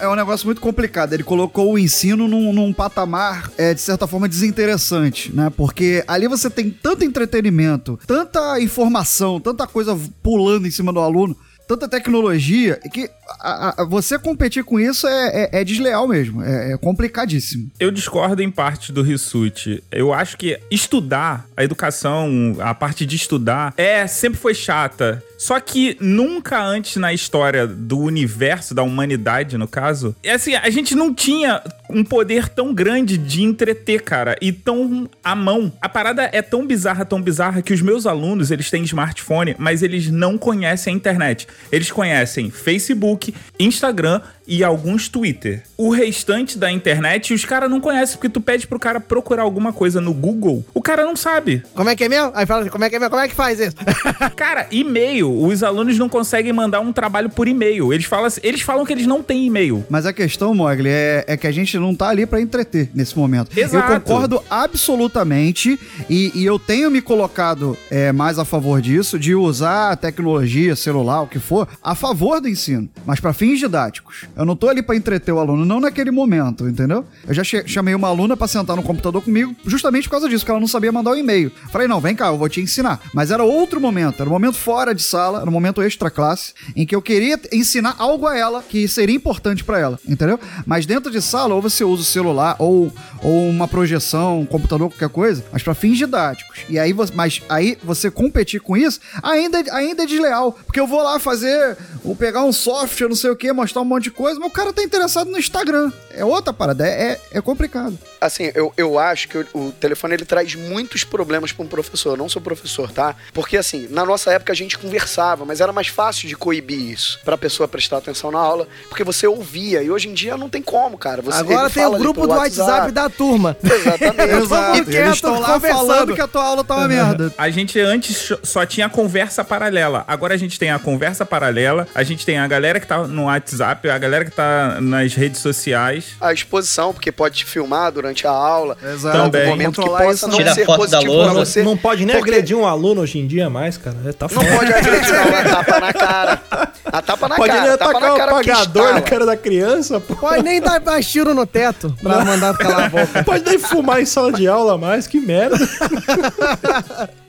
[0.00, 1.12] é um negócio muito complicado.
[1.12, 5.52] Ele colocou o ensino num, num patamar, é, de certa forma, desinteressante, né?
[5.54, 11.36] Porque ali você tem tanto entretenimento, tanta informação, tanta coisa pulando em cima do aluno,
[11.76, 13.08] tanta tecnologia, que
[13.40, 16.42] a- a- você competir com isso é, é- é desleal mesmo.
[16.42, 17.70] É, é complicadíssimo.
[17.78, 19.82] Eu discordo em parte do Rissuti.
[19.90, 25.22] Eu acho que estudar, a educação, a parte de estudar, é sempre foi chata.
[25.40, 30.68] Só que nunca antes na história do universo, da humanidade, no caso, é assim, a
[30.68, 35.72] gente não tinha um poder tão grande de entreter, cara, e tão à mão.
[35.80, 39.82] A parada é tão bizarra, tão bizarra, que os meus alunos, eles têm smartphone, mas
[39.82, 41.48] eles não conhecem a internet.
[41.72, 44.20] Eles conhecem Facebook, Instagram
[44.50, 45.62] e alguns Twitter.
[45.76, 49.72] O restante da internet, os caras não conhecem, porque tu pede pro cara procurar alguma
[49.72, 51.62] coisa no Google, o cara não sabe.
[51.72, 52.32] Como é que é mesmo?
[52.34, 53.10] Aí fala, como é que é mesmo?
[53.10, 53.76] Como é que faz isso?
[54.34, 57.92] Cara, e-mail, os alunos não conseguem mandar um trabalho por e-mail.
[57.92, 59.84] Eles falam, assim- eles falam que eles não têm e-mail.
[59.88, 63.16] Mas a questão, Mogli, é, é que a gente não tá ali pra entreter nesse
[63.16, 63.56] momento.
[63.56, 63.92] Exato.
[63.92, 65.78] Eu concordo absolutamente
[66.08, 70.74] e, e eu tenho me colocado é, mais a favor disso, de usar a tecnologia,
[70.74, 74.24] celular, o que for, a favor do ensino, mas pra fins didáticos.
[74.40, 77.04] Eu não tô ali pra entreter o aluno, não naquele momento, entendeu?
[77.28, 80.50] Eu já chamei uma aluna pra sentar no computador comigo justamente por causa disso, que
[80.50, 81.52] ela não sabia mandar o e-mail.
[81.70, 83.00] Falei, não, vem cá, eu vou te ensinar.
[83.12, 86.54] Mas era outro momento, era um momento fora de sala, era um momento extra classe,
[86.74, 90.40] em que eu queria ensinar algo a ela que seria importante pra ela, entendeu?
[90.66, 92.90] Mas dentro de sala, ou você usa o celular, ou,
[93.22, 96.60] ou uma projeção, um computador, qualquer coisa, mas pra fins didáticos.
[96.68, 100.52] E aí, mas aí você competir com isso ainda, é- ainda é desleal.
[100.64, 103.84] Porque eu vou lá fazer, ou pegar um software, não sei o que, mostrar um
[103.84, 105.92] monte de coisa, mas o cara tá interessado no Instagram.
[106.10, 107.98] É outra parada, é, é, é complicado.
[108.20, 112.10] Assim, eu, eu acho que o, o telefone ele traz muitos problemas para um professor.
[112.10, 113.14] Eu não sou professor, tá?
[113.32, 117.20] Porque assim, na nossa época a gente conversava, mas era mais fácil de coibir isso
[117.24, 119.82] pra pessoa prestar atenção na aula, porque você ouvia.
[119.82, 121.22] E hoje em dia não tem como, cara.
[121.22, 123.56] Você, Agora tem o grupo do WhatsApp da turma.
[123.62, 124.42] Exatamente.
[124.42, 124.90] Exato.
[124.90, 125.86] Eles estão lá conversando.
[125.86, 127.34] falando que a tua aula tá uma merda.
[127.38, 130.04] A gente antes só tinha conversa paralela.
[130.06, 133.24] Agora a gente tem a conversa paralela, a gente tem a galera que tá no
[133.24, 136.16] WhatsApp, a galera que tá nas redes sociais.
[136.20, 138.76] a exposição, porque pode te filmar durante a aula.
[138.82, 139.16] Exato.
[139.16, 139.46] Também.
[139.48, 141.62] momento que Controlar possa isso não Tira ser foto da positivo pra você.
[141.62, 143.96] Não pode nem porque agredir um aluno hoje em dia mais, cara.
[144.06, 145.36] É, tá Não pode agredir, não.
[145.38, 146.42] A tapa na cara.
[146.84, 147.78] A tapa na Pode nem cara.
[147.78, 150.16] Tapa atacar na o apagador na cara da criança, pô.
[150.16, 153.22] Pode nem dar mais tiro no teto pra mandar calar a boca.
[153.24, 155.56] Pode nem fumar em sala de aula mais, que merda.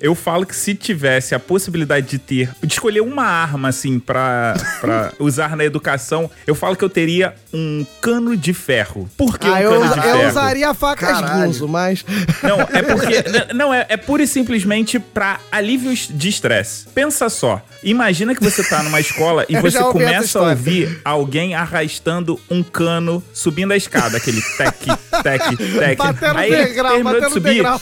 [0.02, 4.56] Eu falo que se tivesse a possibilidade de ter, de escolher uma arma, assim, pra,
[4.80, 9.08] pra usar na educação, eu falo que eu teria um cano de ferro.
[9.16, 10.30] Por que Ah, um eu, cano usa- de eu ferro?
[10.30, 11.42] usaria a faca Caralho.
[11.42, 12.04] esguinzo, mas.
[12.44, 13.54] Não, é porque.
[13.54, 16.86] não, é, é pura e simplesmente pra alívio de estresse.
[16.94, 17.62] Pensa só.
[17.84, 22.62] Imagina que você tá numa escola e Eu você começa a ouvir alguém arrastando um
[22.64, 24.18] cano subindo a escada.
[24.18, 24.76] Aquele tec,
[25.24, 25.98] tec, tec.
[25.98, 27.54] Batendo Aí degrau, terminou de batendo no subir.
[27.56, 27.82] degrau.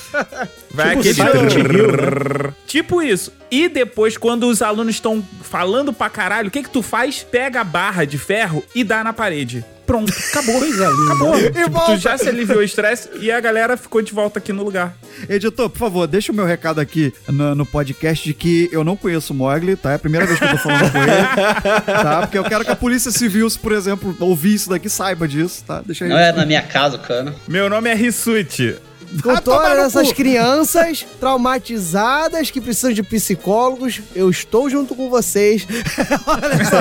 [0.71, 1.13] Vai Tipo aquele.
[1.13, 2.38] Silent Hill, trrr.
[2.69, 3.33] Tipo isso.
[3.49, 7.23] E depois, quando os alunos estão falando pra caralho, o que que tu faz?
[7.23, 9.65] Pega a barra de ferro e dá na parede.
[9.87, 10.59] Pronto, acabou.
[10.59, 11.03] Coisa linda.
[11.05, 11.35] Acabou.
[11.51, 14.63] Tipo, tu já se aliviou o estresse e a galera ficou de volta aqui no
[14.63, 14.95] lugar.
[15.27, 18.95] Editor, por favor, deixa o meu recado aqui no, no podcast de que eu não
[18.95, 19.93] conheço o Mogli, tá?
[19.93, 22.21] É a primeira vez que eu tô falando com ele, tá?
[22.21, 25.63] Porque eu quero que a Polícia Civil, se por exemplo, ouvir isso daqui, saiba disso,
[25.65, 25.81] tá?
[25.83, 26.11] Deixa aí.
[26.11, 27.33] Não é na minha casa o cano.
[27.47, 28.75] Meu nome é Rissuti.
[29.23, 35.65] Com Ah, todas essas crianças traumatizadas que precisam de psicólogos, eu estou junto com vocês.
[36.27, 36.77] Olha só.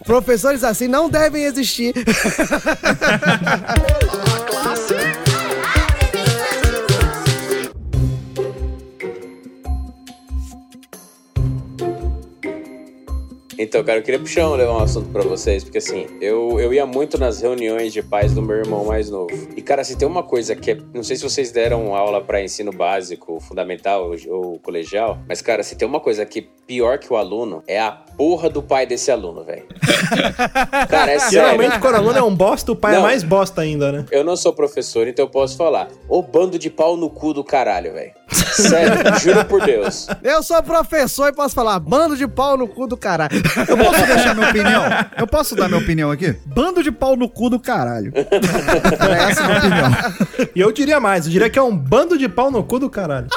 [0.04, 1.92] Professores assim não devem existir.
[13.62, 16.72] Então, cara, eu queria puxar um, levar um assunto pra vocês, porque assim, eu, eu
[16.72, 19.30] ia muito nas reuniões de pais do meu irmão mais novo.
[19.54, 20.78] E, cara, se tem uma coisa que é.
[20.94, 25.62] Não sei se vocês deram aula pra ensino básico, fundamental ou, ou colegial, mas, cara,
[25.62, 28.86] se tem uma coisa que é pior que o aluno, é a porra do pai
[28.86, 29.66] desse aluno, velho.
[30.88, 31.30] cara, é sério.
[31.30, 33.02] Geralmente, quando o aluno é um bosta, o pai é Não.
[33.02, 34.06] mais bosta ainda, né?
[34.10, 35.88] Eu não sou professor, então eu posso falar.
[36.08, 38.12] Ô bando de pau no cu do caralho, velho.
[38.30, 40.06] Sério, juro por Deus.
[40.22, 43.42] Eu sou professor e posso falar, bando de pau no cu do caralho.
[43.68, 44.82] Eu posso deixar minha opinião?
[45.18, 46.34] Eu posso dar minha opinião aqui?
[46.46, 48.12] Bando de pau no cu do caralho.
[48.14, 50.50] Era essa a minha opinião.
[50.54, 52.90] E eu diria mais, eu diria que é um bando de pau no cu do
[52.90, 53.28] caralho.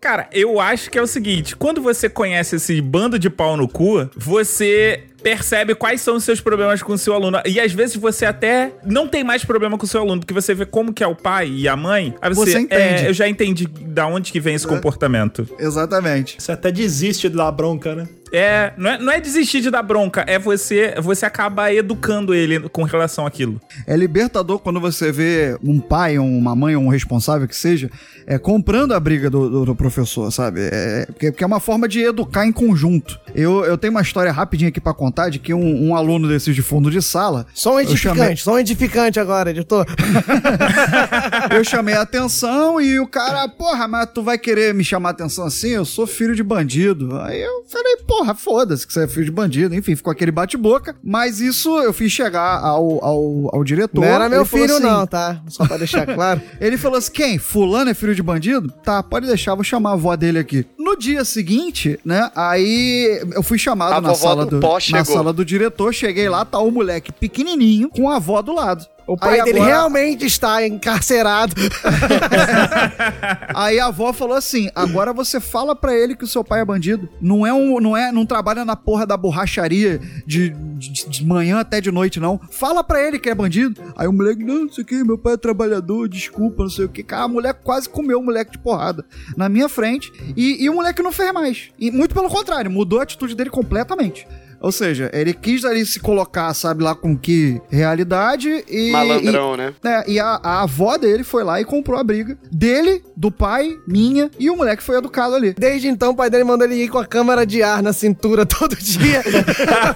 [0.00, 3.68] Cara, eu acho que é o seguinte: quando você conhece esse bando de pau no
[3.68, 7.38] cu, você percebe quais são os seus problemas com o seu aluno.
[7.44, 10.54] E às vezes você até não tem mais problema com o seu aluno, porque você
[10.54, 12.14] vê como que é o pai e a mãe.
[12.22, 13.04] Aí você, Você entende.
[13.04, 15.46] "É, eu já entendi da onde que vem esse comportamento.
[15.58, 16.36] Exatamente.
[16.38, 18.08] Você até desiste de dar bronca, né?
[18.32, 22.60] É não, é, não é desistir de dar bronca, é você, você acaba educando ele
[22.68, 23.60] com relação àquilo.
[23.86, 27.90] É libertador quando você vê um pai, uma mãe, um responsável que seja,
[28.26, 30.60] é, comprando a briga do, do- do professor, sabe?
[30.72, 33.18] É, porque, porque é uma forma de educar em conjunto.
[33.34, 36.54] Eu, eu tenho uma história rapidinha aqui pra contar de que um, um aluno desses
[36.54, 37.46] de fundo de sala.
[37.52, 39.86] Só um eu chamei- edificante, só um edificante agora, editor.
[41.50, 45.12] Eu chamei a atenção e o cara, porra, mas tu vai querer me chamar a
[45.12, 45.70] atenção assim?
[45.70, 47.18] Eu sou filho de bandido.
[47.20, 49.74] Aí eu falei, porra, foda-se que você é filho de bandido.
[49.74, 50.94] Enfim, ficou aquele bate-boca.
[51.02, 54.00] Mas isso eu fiz chegar ao, ao, ao diretor.
[54.00, 55.42] Não era meu filho, assim, não, tá?
[55.48, 56.40] Só pra deixar claro.
[56.60, 57.38] Ele falou assim: quem?
[57.38, 58.72] Fulano é filho de bandido?
[58.84, 60.66] Tá, pode deixar, vou chamar a avó dele aqui.
[60.78, 62.30] No dia seguinte, né?
[62.34, 66.44] Aí eu fui chamado A na sala do do, na sala do diretor, cheguei lá,
[66.44, 68.86] tá o moleque pequenininho com a avó do lado.
[69.12, 71.52] O pai Aí dele agora- realmente está encarcerado.
[73.54, 76.64] Aí a avó falou assim: agora você fala pra ele que o seu pai é
[76.64, 77.08] bandido.
[77.20, 81.58] Não é um, não é, não trabalha na porra da borracharia de, de, de manhã
[81.58, 82.40] até de noite, não.
[82.52, 83.80] Fala pra ele que é bandido.
[83.96, 86.84] Aí o moleque, não, não sei o que, meu pai é trabalhador, desculpa, não sei
[86.84, 87.02] o que.
[87.02, 89.04] Cara, a mulher quase comeu o moleque de porrada
[89.36, 90.12] na minha frente.
[90.36, 91.70] E, e o moleque não fez mais.
[91.78, 94.26] E muito pelo contrário, mudou a atitude dele completamente.
[94.60, 98.90] Ou seja, ele quis ali se colocar, sabe lá com que realidade e.
[98.90, 99.74] Malandrão, né?
[99.82, 103.76] É, e a, a avó dele foi lá e comprou a briga dele, do pai,
[103.86, 105.54] minha, e o moleque foi educado ali.
[105.56, 108.44] Desde então, o pai dele mandou ele ir com a câmara de ar na cintura
[108.44, 109.22] todo dia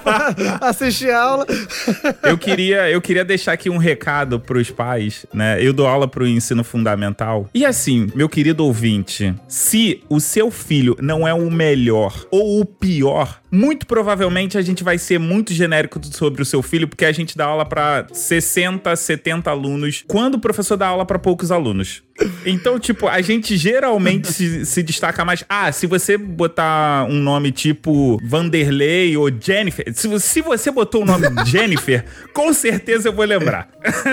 [0.03, 0.35] pra
[0.69, 1.47] assistir aula.
[2.23, 5.63] Eu queria, eu queria deixar aqui um recado pros pais, né?
[5.63, 7.49] Eu dou aula pro ensino fundamental.
[7.53, 12.65] E assim, meu querido ouvinte, se o seu filho não é o melhor ou o
[12.65, 17.13] pior, muito provavelmente a gente vai ser muito genérico sobre o seu filho, porque a
[17.13, 22.03] gente dá aula pra 60, 70 alunos, quando o professor dá aula pra poucos alunos.
[22.47, 25.45] Então, tipo, a gente geralmente se, se destaca mais.
[25.49, 29.85] Ah, se você botar um nome tipo Vanderlei ou Jennifer.
[29.93, 33.69] Se, se você botou o nome Jennifer, com certeza eu vou lembrar.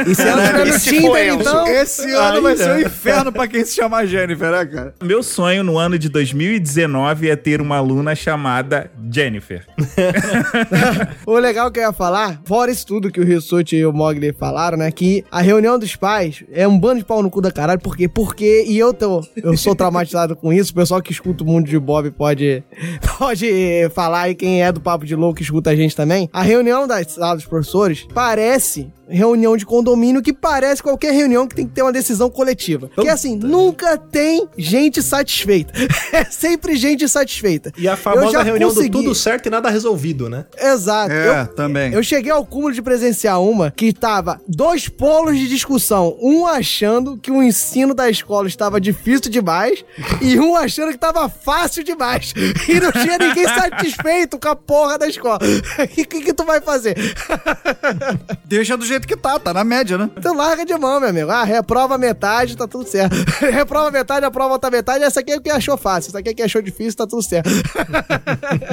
[0.07, 1.67] E se ela tiver no Esse foi Tinder, então...
[1.67, 4.95] Esse ano vai ser um inferno pra quem se chama Jennifer, né, cara?
[5.03, 9.65] Meu sonho no ano de 2019 é ter uma aluna chamada Jennifer.
[11.25, 14.33] O legal que eu ia falar, fora isso tudo que o Rissuti e o Mogli
[14.33, 14.91] falaram, né?
[14.91, 17.79] Que a reunião dos pais é um bando de pau no cu da caralho.
[17.91, 18.07] Por quê?
[18.07, 21.67] Porque, e eu tô, eu sou traumatizado com isso, o pessoal que escuta o mundo
[21.67, 22.63] de Bob pode,
[23.17, 26.29] pode falar, e quem é do Papo de Louco escuta a gente também.
[26.31, 31.53] A reunião da sala dos professores parece reunião de condomínio que parece qualquer reunião que
[31.53, 32.89] tem que ter uma decisão coletiva.
[32.95, 35.73] Porque assim, nunca tem gente satisfeita.
[36.13, 37.71] É sempre gente satisfeita.
[37.77, 40.45] E a famosa já reunião consegui- do tudo certo e nada resolvido, né?
[40.59, 41.11] Exato.
[41.11, 41.93] É, Eu- também.
[41.93, 46.17] Eu cheguei ao cúmulo de presenciar uma que tava dois polos de discussão.
[46.21, 49.83] Um achando que o ensino da escola estava difícil demais
[50.21, 52.33] e um achando que tava fácil demais.
[52.71, 55.39] E não tinha ninguém satisfeito com a porra da escola.
[55.81, 56.95] O que, que, que tu vai fazer?
[58.45, 60.09] Deixa do jeito que tá, tá na média, né?
[60.15, 61.31] Então larga de mão, meu amigo.
[61.31, 63.15] Ah, reprova metade, tá tudo certo.
[63.39, 65.03] reprova metade, aprova outra metade.
[65.03, 66.09] Essa aqui é o que achou fácil.
[66.09, 67.49] Essa aqui é o que achou difícil, tá tudo certo.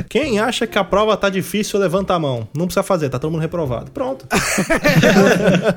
[0.09, 2.47] Quem acha que a prova tá difícil, levanta a mão.
[2.55, 3.91] Não precisa fazer, tá todo mundo reprovado.
[3.91, 4.27] Pronto.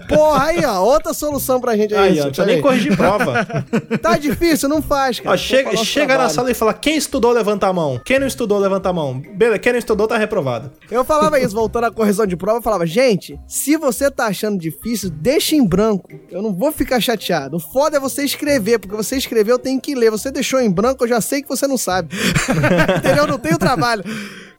[0.08, 0.82] Porra, aí, ó.
[0.82, 2.02] Outra solução pra gente aí.
[2.02, 3.21] Aí, ó, isso, não precisa nem corrigir prova.
[4.02, 4.68] Tá difícil?
[4.70, 5.36] Não faz, cara.
[5.36, 8.00] Ó, chega chega na sala e fala: quem estudou, levanta a mão.
[8.04, 9.20] Quem não estudou, levanta a mão.
[9.20, 10.72] Beleza, quem não estudou, tá reprovado.
[10.90, 14.58] Eu falava isso, voltando à correção de prova, eu falava, gente, se você tá achando
[14.60, 16.10] difícil, deixa em branco.
[16.30, 17.58] Eu não vou ficar chateado.
[17.58, 20.12] O foda é você escrever, porque você escreveu, eu tenho que ler.
[20.12, 22.16] Você deixou em branco, eu já sei que você não sabe.
[22.98, 23.28] Entendeu?
[23.28, 24.04] Não tem o trabalho.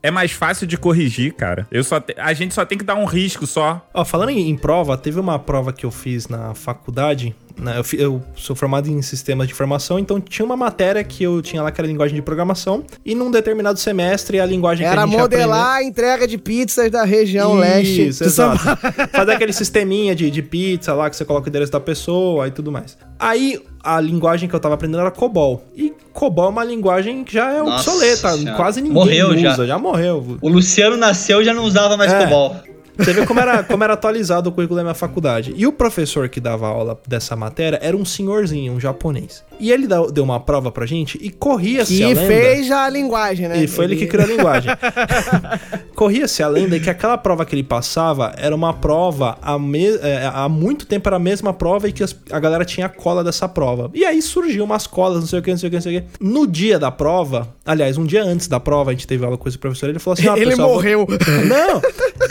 [0.03, 1.67] É mais fácil de corrigir, cara.
[1.71, 3.87] Eu só te- A gente só tem que dar um risco só.
[3.95, 7.35] Ó, falando em, em prova, teve uma prova que eu fiz na faculdade.
[7.57, 11.41] né, eu, eu sou formado em sistemas de informação, então tinha uma matéria que eu
[11.43, 12.83] tinha lá que era linguagem de programação.
[13.05, 16.91] E num determinado semestre, a linguagem Era que a gente modelar a entrega de pizzas
[16.91, 18.09] da região leste.
[18.09, 19.09] Isso, de São exato.
[19.13, 22.51] Fazer aquele sisteminha de, de pizza lá que você coloca o endereço da pessoa e
[22.51, 22.97] tudo mais.
[23.23, 25.63] Aí a linguagem que eu tava aprendendo era COBOL.
[25.77, 28.57] E COBOL é uma linguagem que já é Nossa obsoleta, Senhora.
[28.57, 29.67] quase ninguém Morreu usa, já.
[29.67, 30.39] já morreu.
[30.41, 32.25] O Luciano nasceu e já não usava mais É.
[32.25, 32.57] COBOL.
[32.99, 35.53] Você vê como era, como era atualizado o currículo da minha faculdade.
[35.57, 39.43] E o professor que dava aula dessa matéria era um senhorzinho, um japonês.
[39.59, 42.21] E ele deu uma prova pra gente e corria-se a lenda...
[42.27, 43.63] fez a linguagem, né?
[43.63, 44.73] E foi ele que criou a linguagem.
[45.95, 50.29] Corria-se a lenda que aquela prova que ele passava era uma prova há, me- é,
[50.33, 53.91] há muito tempo era a mesma prova e que a galera tinha cola dessa prova.
[53.95, 55.99] E aí surgiu umas colas, não sei o que, não sei o que, não sei
[55.99, 56.09] o que.
[56.21, 59.49] No dia da prova, aliás, um dia antes da prova, a gente teve aula com
[59.49, 61.07] esse professor, ele falou assim: ó, Ele pessoal, vou- morreu.
[61.47, 61.81] não,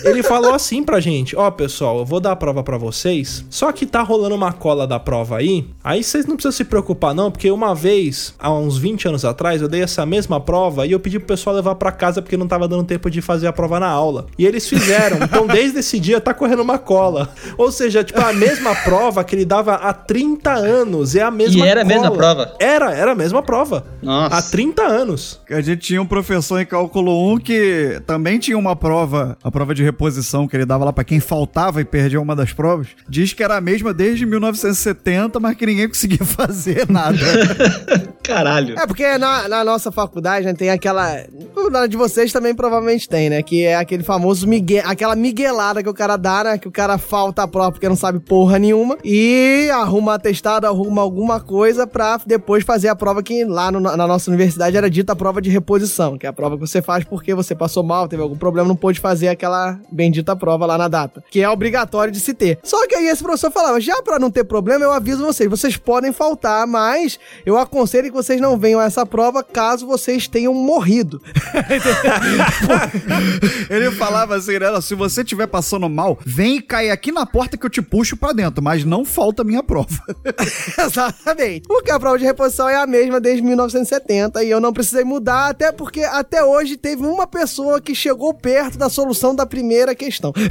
[0.09, 3.45] ele falou assim pra gente: Ó, pessoal, eu vou dar a prova pra vocês.
[3.49, 5.66] Só que tá rolando uma cola da prova aí.
[5.84, 9.62] Aí vocês não precisam se preocupar, não, porque uma vez, há uns 20 anos atrás,
[9.62, 12.47] eu dei essa mesma prova e eu pedi pro pessoal levar pra casa porque não
[12.47, 14.28] tava dando tempo de fazer a prova na aula.
[14.38, 15.18] E eles fizeram.
[15.24, 17.30] Então, desde esse dia tá correndo uma cola.
[17.58, 21.16] Ou seja, tipo, a mesma prova que ele dava há 30 anos.
[21.16, 22.18] É a mesma E era a mesma cola.
[22.18, 22.56] prova?
[22.60, 23.86] Era, era a mesma prova.
[24.02, 24.36] Nossa.
[24.36, 25.39] Há 30 anos.
[25.49, 29.74] A gente tinha um professor em cálculo 1 que também tinha uma prova, a prova
[29.74, 32.88] de reposição que ele dava lá pra quem faltava e perdia uma das provas.
[33.08, 37.18] Diz que era a mesma desde 1970, mas que ninguém conseguia fazer nada.
[38.34, 38.79] Caralho.
[38.79, 41.23] É, porque na, na nossa faculdade, né, tem aquela.
[41.71, 43.41] Na de vocês também provavelmente tem, né?
[43.43, 46.57] Que é aquele famoso miguel, aquela miguelada que o cara dá, né?
[46.57, 48.97] Que o cara falta a prova porque não sabe porra nenhuma.
[49.03, 54.07] E arruma atestado, arruma alguma coisa pra depois fazer a prova que lá no- na
[54.07, 57.03] nossa universidade era dita a prova de reposição, que é a prova que você faz
[57.03, 60.88] porque você passou mal, teve algum problema, não pôde fazer aquela bendita prova lá na
[60.88, 61.23] data.
[61.29, 62.59] Que é obrigatório de se ter.
[62.63, 65.77] Só que aí esse professor falava: já pra não ter problema, eu aviso vocês, vocês
[65.77, 70.53] podem faltar, mas eu aconselho que vocês não venham a essa prova caso vocês tenham
[70.53, 71.22] morrido.
[73.69, 74.80] ele falava assim, né?
[74.82, 78.15] Se você estiver passando mal, vem e cai aqui na porta que eu te puxo
[78.15, 79.89] pra dentro, mas não falta a minha prova.
[80.78, 81.67] Exatamente.
[81.67, 85.49] Porque a prova de reposição é a mesma desde 1970 e eu não precisei mudar,
[85.49, 90.34] até porque até hoje teve uma pessoa que chegou perto da solução da primeira questão.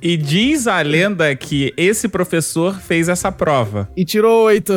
[0.00, 3.88] E diz a lenda que esse professor fez essa prova.
[3.96, 4.74] E tirou oito.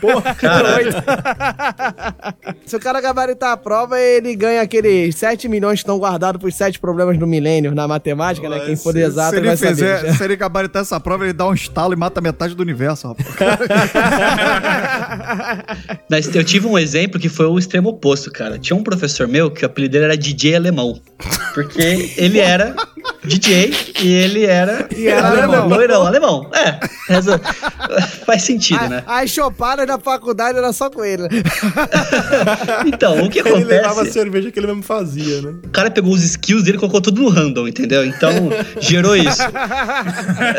[0.00, 0.37] Porra, tirou oito.
[2.66, 6.54] Se o cara gabaritar a prova, ele ganha aqueles 7 milhões que estão guardados pros
[6.54, 8.60] sete problemas do milênio na matemática, né?
[8.60, 10.14] Quem for se, exato se ele vai fizer, saber.
[10.14, 13.28] se ele gabaritar essa prova, ele dá um estalo e mata metade do universo, rapaz.
[16.10, 18.58] Mas eu tive um exemplo que foi o extremo oposto, cara.
[18.58, 21.00] Tinha um professor meu que o apelido dele era DJ Alemão.
[21.54, 22.74] Porque ele era
[23.24, 25.68] DJ e ele era, E era alemão.
[25.68, 26.50] loirão, alemão.
[26.54, 26.78] É,
[28.24, 29.02] faz sentido, né?
[29.06, 31.24] A- As chopadas da faculdade era só com ele.
[32.86, 34.12] Então, o que Ele levava a acontece?
[34.12, 35.54] cerveja que ele mesmo fazia, né?
[35.64, 38.04] O cara pegou os skills dele e colocou tudo no random, entendeu?
[38.04, 38.50] Então,
[38.80, 39.42] gerou isso.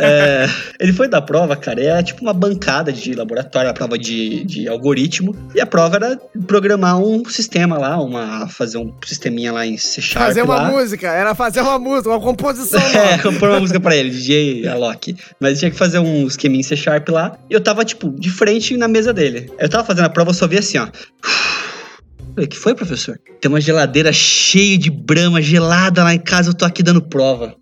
[0.02, 0.48] É,
[0.80, 4.68] ele foi da prova, cara, era tipo uma bancada de laboratório, a prova de, de
[4.68, 5.36] algoritmo.
[5.56, 6.18] E a prova era
[6.48, 10.26] programar um sistema lá, uma, fazer um sisteminha lá em C Sharp.
[10.28, 10.72] Fazer uma lá.
[10.72, 15.16] música, era fazer uma música, uma composição É, compor uma música pra ele, DJ Alok.
[15.40, 17.38] Mas tinha que fazer um esqueminha em C Sharp lá.
[17.50, 19.52] E eu tava, tipo, de frente na mesa dele.
[19.60, 20.88] Eu tava fazendo a prova, eu só vi assim, ó.
[22.34, 23.20] Falei, que foi, professor?
[23.42, 27.56] Tem uma geladeira cheia de brama gelada lá em casa, eu tô aqui dando prova.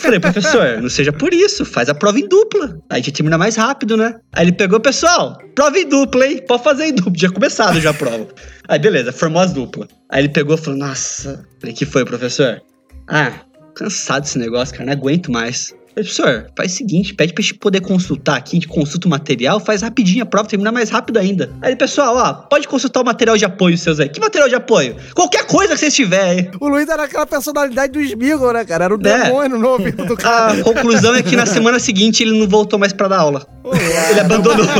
[0.00, 2.78] Falei, professor, não seja por isso, faz a prova em dupla.
[2.88, 4.14] Aí a gente termina mais rápido, né?
[4.32, 6.42] Aí ele pegou, pessoal, prova em dupla, hein?
[6.46, 8.28] Pode fazer em dupla, já começado já a prova.
[8.68, 9.88] Aí beleza, formou as duplas.
[10.10, 12.62] Aí ele pegou e falou, nossa, falei, que foi, professor?
[13.08, 13.40] Ah,
[13.74, 15.74] cansado desse negócio, cara, não aguento mais.
[15.94, 19.60] Professor, faz o seguinte, pede pra gente poder consultar aqui, a gente consulta o material,
[19.60, 21.50] faz rapidinho a prova, termina mais rápido ainda.
[21.62, 24.08] Aí, pessoal, ó, pode consultar o material de apoio seus aí.
[24.08, 24.96] Que material de apoio?
[25.14, 26.50] Qualquer coisa que vocês tiverem aí.
[26.60, 28.86] O Luiz era aquela personalidade do Smigol, né, cara?
[28.86, 29.24] Era o É.
[29.24, 30.54] demônio no ouvido do cara.
[30.60, 33.46] A conclusão é que na semana seguinte ele não voltou mais pra dar aula.
[34.10, 34.66] ele abandonou.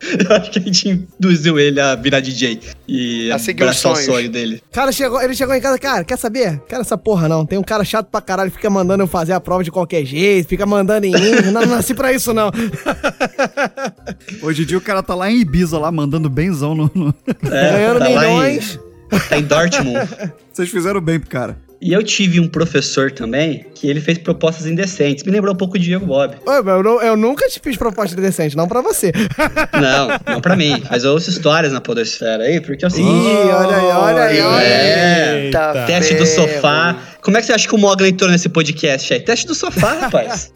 [0.00, 0.88] Eu acho que a gente
[1.20, 2.58] induziu ele a virar DJ
[2.88, 4.62] e A abraçar o sonho dele.
[4.72, 6.58] cara chegou, ele chegou em casa, cara, quer saber?
[6.66, 7.44] Quero essa porra não.
[7.44, 10.48] Tem um cara chato pra caralho, fica mandando eu fazer a prova de qualquer jeito,
[10.48, 11.30] fica mandando em mim.
[11.52, 12.50] não, não nasci pra isso, não.
[14.42, 16.90] Hoje em dia o cara tá lá em Ibiza, lá, mandando benzão no...
[16.94, 17.14] no-
[17.50, 18.80] É, Ganhando tá lá em- milhões.
[19.28, 20.08] tá em Dortmund.
[20.52, 21.56] Vocês fizeram bem pro cara.
[21.82, 25.24] E eu tive um professor também que ele fez propostas indecentes.
[25.24, 26.34] Me lembrou um pouco o Diego Bob.
[26.62, 29.10] Meu, eu, eu nunca te fiz proposta decente, não pra você.
[29.72, 30.82] Não, não pra mim.
[30.90, 33.26] Mas eu ouço histórias na podosfera aí, porque é o Ih, seguinte...
[33.50, 34.68] olha aí, olha aí, olha aí.
[34.68, 36.48] É, Eita teste do ferro.
[36.52, 36.96] sofá.
[37.22, 39.20] Como é que você acha que o Mogli entrou nesse podcast aí?
[39.20, 40.52] Teste do sofá, rapaz.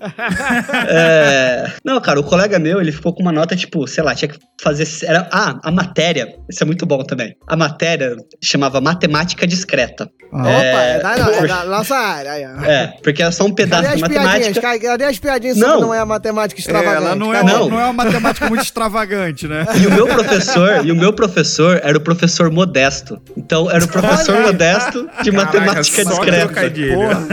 [0.88, 4.28] É, Não, cara, o colega meu, ele ficou com uma nota, tipo, sei lá, tinha
[4.28, 4.86] que fazer...
[5.04, 5.28] Era...
[5.32, 7.34] Ah, a matéria, isso é muito bom também.
[7.46, 10.08] A matéria chamava Matemática Discreta.
[10.32, 12.30] Ah, Opa, é da, é da nossa área.
[12.66, 14.60] É, porque era só um pedaço Cadê de matemática.
[14.60, 15.80] Ca- Cadê as piadinhas Não.
[15.80, 16.96] não é a matemática É, extravagante?
[17.06, 17.42] ela não é?
[17.42, 17.68] Não.
[17.68, 19.64] não é uma matemática muito extravagante, né?
[19.80, 23.20] E o meu professor, e o meu professor era o professor modesto.
[23.36, 26.53] Então era o professor modesto de matemática só discreta.
[26.54, 26.94] Trocadilho.
[26.94, 27.26] Porra,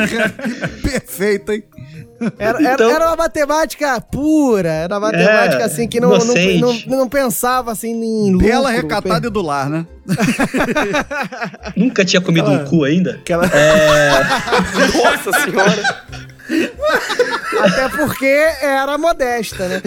[0.84, 1.64] perfeito, hein?
[2.38, 6.36] Era, era, Então- era uma matemática pura, era uma matemática É, assim que não, não,
[6.60, 8.48] não, não pensava assim em lucro.
[8.48, 9.88] Bela, recatada e do lar, né?
[11.76, 13.16] Nunca tinha comido um cu ainda?
[13.16, 13.44] Aquela...
[14.96, 16.06] Nossa senhora.
[17.60, 18.26] Até porque
[18.62, 19.82] era modesta, né?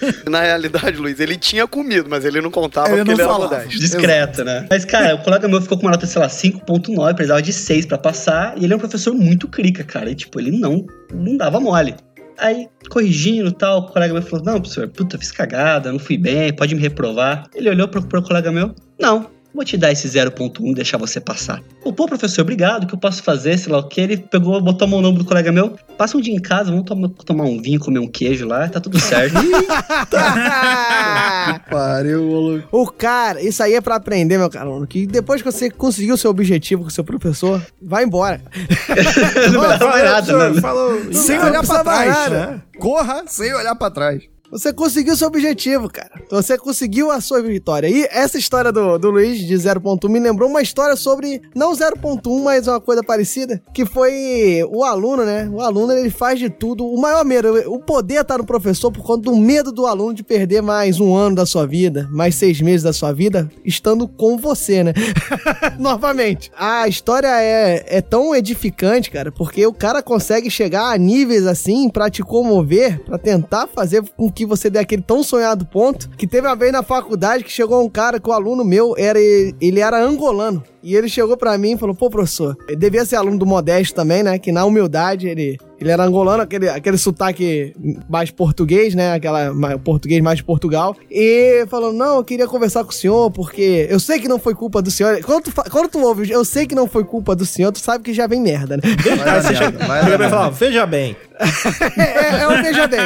[0.28, 3.32] Na realidade, Luiz, ele tinha comido, mas ele não contava Ele porque não ele era
[3.32, 3.56] falava.
[3.56, 3.78] modesto.
[3.78, 4.66] Discreto, né?
[4.70, 7.86] Mas, cara, o colega meu ficou com uma nota, sei lá, 5.9, precisava de 6
[7.86, 10.10] pra passar, e ele é um professor muito crica, cara.
[10.10, 11.94] E, tipo, ele não, não dava mole.
[12.38, 16.16] Aí, corrigindo e tal, o colega meu falou: Não, professor, puta, fiz cagada, não fui
[16.16, 17.44] bem, pode me reprovar.
[17.52, 19.28] Ele olhou pro, pro colega meu: Não,
[19.58, 21.60] vou te dar esse 0.1 e deixar você passar.
[21.82, 24.00] Pô, pô, professor, obrigado, o que eu posso fazer, sei lá o que.
[24.00, 26.70] Ele pegou, botou a mão no ombro do colega meu: Passa um dia em casa,
[26.70, 29.34] vamos tomar, tomar um vinho, comer um queijo lá, tá tudo certo.
[31.68, 32.68] Pariu, maluco.
[32.70, 36.18] o cara, isso aí é pra aprender, meu caro que depois que você conseguiu o
[36.18, 38.40] seu objetivo com o seu professor, vai embora.
[39.52, 40.60] não Fala, nada, né?
[40.60, 41.12] falou.
[41.12, 42.62] Sem Não olhar pra trás, né?
[42.78, 44.22] Corra sem olhar pra trás.
[44.50, 46.10] Você conseguiu seu objetivo, cara.
[46.30, 47.86] Você conseguiu a sua vitória.
[47.86, 52.42] E essa história do, do Luiz de 0.1 me lembrou uma história sobre, não 0.1,
[52.42, 55.48] mas uma coisa parecida, que foi o aluno, né?
[55.52, 56.86] O aluno, ele faz de tudo.
[56.86, 60.24] O maior medo, o poder tá no professor por conta do medo do aluno de
[60.24, 64.38] perder mais um ano da sua vida, mais seis meses da sua vida, estando com
[64.38, 64.94] você, né?
[65.78, 66.50] Novamente.
[66.56, 71.90] A história é, é tão edificante, cara, porque o cara consegue chegar a níveis assim
[71.90, 76.26] pra te comover, pra tentar fazer com que você dê aquele tão sonhado ponto, que
[76.26, 79.80] teve uma vez na faculdade que chegou um cara que o aluno meu era ele
[79.80, 80.62] era angolano.
[80.80, 83.96] E ele chegou pra mim e falou: "Pô, professor, ele devia ser aluno do Modesto
[83.96, 84.38] também, né?
[84.38, 87.74] Que na humildade ele ele era angolano, aquele, aquele sotaque
[88.08, 89.12] mais português, né?
[89.12, 90.96] Aquela mais- português mais de Portugal.
[91.10, 94.54] E falou: Não, eu queria conversar com o senhor, porque eu sei que não foi
[94.54, 95.20] culpa do senhor.
[95.22, 98.02] Quando tu, quando tu ouve, eu sei que não foi culpa do senhor, tu sabe
[98.04, 98.82] que já vem merda, né?
[98.82, 100.30] Vai merda, vai Chega dar pra ele e merda.
[100.30, 101.16] fala, veja bem.
[101.96, 102.98] é, é um veja bem.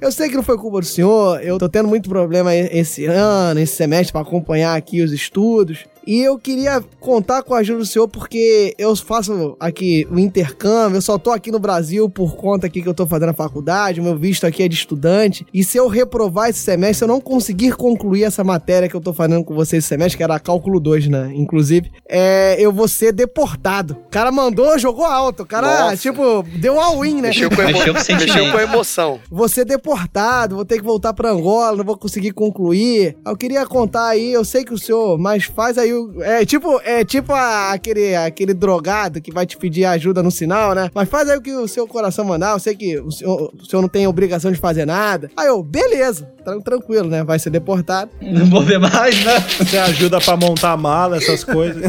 [0.00, 3.58] Eu sei que não foi culpa do senhor, eu tô tendo muito problema esse ano,
[3.60, 5.84] esse semestre, pra acompanhar aqui os estudos.
[6.06, 10.96] E eu queria contar com a ajuda do senhor porque eu faço aqui o intercâmbio,
[10.96, 14.00] eu só tô aqui no Brasil por conta aqui que eu tô fazendo a faculdade,
[14.00, 15.46] o meu visto aqui é de estudante.
[15.52, 19.00] E se eu reprovar esse semestre, se eu não conseguir concluir essa matéria que eu
[19.00, 21.32] tô fazendo com vocês esse semestre, que era cálculo 2, né?
[21.34, 23.96] Inclusive, é, eu vou ser deportado.
[24.06, 25.42] O cara mandou, jogou alto.
[25.42, 25.96] O cara, Nossa.
[25.96, 27.28] tipo, deu all-in, né?
[27.28, 27.72] Mexeu com, emo...
[27.72, 28.34] Mexeu com sentimento.
[28.34, 29.20] Mexeu com emoção.
[29.30, 33.16] vou ser deportado, vou ter que voltar pra Angola, não vou conseguir concluir.
[33.26, 37.04] Eu queria contar aí, eu sei que o senhor, mas faz aí É tipo, é
[37.04, 40.90] tipo a- aquele, aquele drogado que vai te pedir ajuda no sinal, né?
[40.94, 42.52] Mas faz aí o que o seu coração mandar.
[42.52, 45.30] Eu sei que o senhor, o senhor não tem obrigação de fazer nada.
[45.36, 47.22] Aí eu, beleza, tran- tranquilo, né?
[47.24, 48.10] Vai ser deportado.
[48.20, 49.40] Não vou ver mais, né?
[49.58, 51.82] Você ajuda pra montar a mala, essas coisas.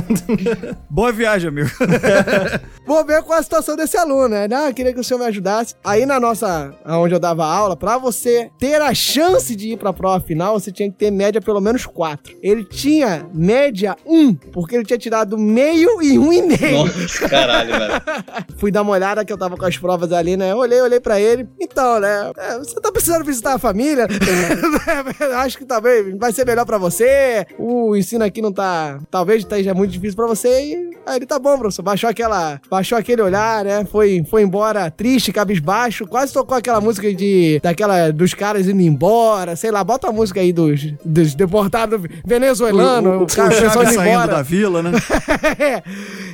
[0.89, 1.69] Boa viagem, amigo.
[2.85, 4.47] Vou ver qual a situação desse aluno, né?
[4.47, 5.73] Não, eu queria que o senhor me ajudasse.
[5.83, 9.91] Aí na nossa, onde eu dava aula, pra você ter a chance de ir pra
[9.91, 12.37] prova final, você tinha que ter média pelo menos 4.
[12.43, 16.85] Ele tinha média 1, porque ele tinha tirado meio e um e meio.
[16.85, 17.93] Nossa, caralho, velho.
[18.57, 20.53] Fui dar uma olhada que eu tava com as provas ali, né?
[20.55, 21.47] Olhei, olhei pra ele.
[21.59, 22.31] Então, né?
[22.37, 24.07] é, você tá precisando visitar a família?
[25.37, 27.45] Acho que talvez vai ser melhor pra você.
[27.57, 28.99] O ensino aqui não tá.
[29.09, 30.47] Talvez esteja muito difícil pra você.
[30.47, 31.83] E aí ele tá bom, professor.
[31.83, 32.59] Baixou aquela.
[32.69, 33.85] Baixou aquele olhar, né?
[33.85, 36.07] Foi, foi embora triste, cabisbaixo.
[36.07, 37.59] Quase tocou aquela música de.
[37.61, 38.11] Daquela.
[38.11, 39.55] Dos caras indo embora.
[39.55, 43.21] Sei lá, bota a música aí dos, dos deportados venezuelanos.
[43.21, 44.31] o, o, cara, o pessoal Indo saindo embora.
[44.35, 44.91] da vila, né?
[45.59, 45.83] É.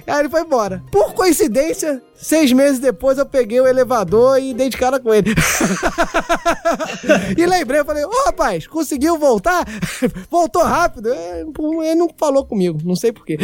[0.08, 0.84] Aí ele foi embora.
[0.91, 5.34] Por coincidência, seis meses depois eu peguei o elevador e dei de cara com ele.
[7.38, 9.66] e lembrei, eu falei, ô rapaz, conseguiu voltar?
[10.30, 11.14] Voltou rápido.
[11.14, 13.38] É, Ele não falou comigo, não sei porquê.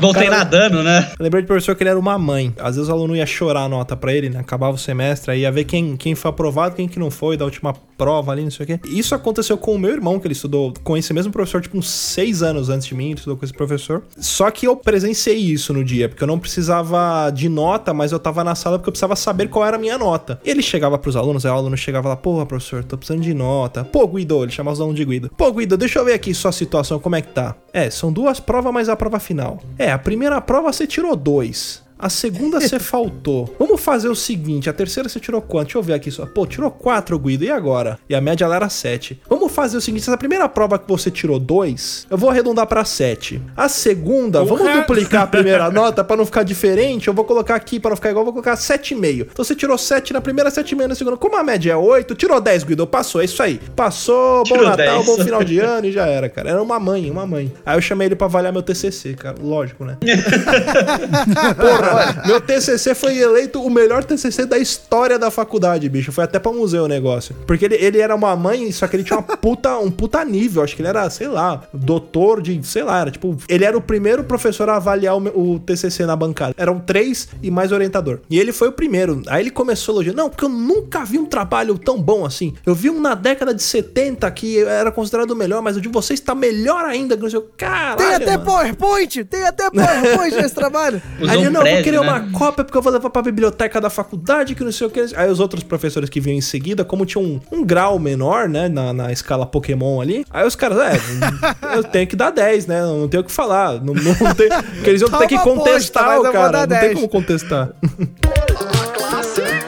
[0.00, 1.10] Voltei nadando, né?
[1.18, 2.54] Lembrei de professor que ele era uma mãe.
[2.58, 4.40] Às vezes o aluno ia chorar a nota pra ele, né?
[4.40, 7.44] Acabava o semestre, aí ia ver quem, quem foi aprovado, quem que não foi, da
[7.44, 8.80] última prova ali, não sei o quê.
[8.86, 12.07] Isso aconteceu com o meu irmão, que ele estudou com esse mesmo professor, tipo, uns
[12.08, 14.02] seis anos antes de mim, estudou com esse professor.
[14.16, 18.18] Só que eu presenciei isso no dia, porque eu não precisava de nota, mas eu
[18.18, 20.40] tava na sala porque eu precisava saber qual era a minha nota.
[20.44, 23.34] E ele chegava pros alunos, aí o aluno chegava lá, porra, professor, tô precisando de
[23.34, 23.84] nota.
[23.84, 25.30] Pô, Guido, ele chamava os alunos de Guido.
[25.36, 27.54] Pô, Guido, deixa eu ver aqui sua situação, como é que tá?
[27.72, 29.58] É, são duas provas, mais a prova final.
[29.78, 31.82] É, a primeira prova você tirou dois.
[31.98, 33.54] A segunda você faltou.
[33.58, 35.64] Vamos fazer o seguinte: a terceira você tirou quanto?
[35.68, 36.24] Deixa eu ver aqui só.
[36.26, 37.98] Pô, tirou 4, Guido, e agora?
[38.08, 39.20] E a média lá era 7.
[39.28, 42.84] Vamos fazer o seguinte: essa primeira prova que você tirou 2, eu vou arredondar pra
[42.84, 43.42] 7.
[43.56, 44.80] A segunda, vamos Porra!
[44.80, 47.08] duplicar a primeira nota pra não ficar diferente.
[47.08, 49.26] Eu vou colocar aqui pra não ficar igual, vou colocar 7,5.
[49.32, 51.16] Então você tirou 7 na primeira, 7,5 na segunda.
[51.16, 52.86] Como a média é 8, tirou 10, Guido.
[52.86, 53.60] Passou, é isso aí.
[53.74, 55.06] Passou, bom Tirou Natal, 10.
[55.06, 56.50] bom final de ano e já era, cara.
[56.50, 57.52] Era uma mãe, uma mãe.
[57.66, 59.36] Aí eu chamei ele pra avaliar meu TCC, cara.
[59.42, 59.96] Lógico, né?
[61.56, 61.87] Porra,
[62.26, 66.12] meu TCC foi eleito o melhor TCC da história da faculdade, bicho.
[66.12, 67.34] Foi até pra museu o negócio.
[67.46, 70.62] Porque ele, ele era uma mãe, só que ele tinha uma puta, um puta nível.
[70.62, 73.80] Acho que ele era, sei lá, doutor de, sei lá, era tipo, ele era o
[73.80, 76.54] primeiro professor a avaliar o, o TCC na bancada.
[76.56, 78.20] Eram três e mais orientador.
[78.30, 79.22] E ele foi o primeiro.
[79.28, 80.14] Aí ele começou a elogiar.
[80.14, 82.54] Não, porque eu nunca vi um trabalho tão bom assim.
[82.64, 85.88] Eu vi um na década de 70 que era considerado o melhor, mas o de
[85.88, 87.16] vocês tá melhor ainda.
[87.56, 88.44] Caralho, Tem até mano.
[88.44, 89.24] PowerPoint!
[89.24, 91.02] Tem até PowerPoint nesse trabalho!
[91.20, 92.08] Usou um não, eu vou querer né?
[92.08, 95.00] uma cópia porque eu vou levar pra biblioteca da faculdade, que não sei o que.
[95.14, 98.68] Aí os outros professores que vinham em seguida, como tinha um, um grau menor, né,
[98.68, 101.00] na, na escala Pokémon ali, aí os caras, é,
[101.76, 103.74] eu tenho que dar 10, né, não tenho o que falar.
[103.82, 106.80] Não, não tem, porque eles iam ter que posta, contestar eu o cara, não tem
[106.80, 106.94] 10.
[106.94, 107.70] como contestar.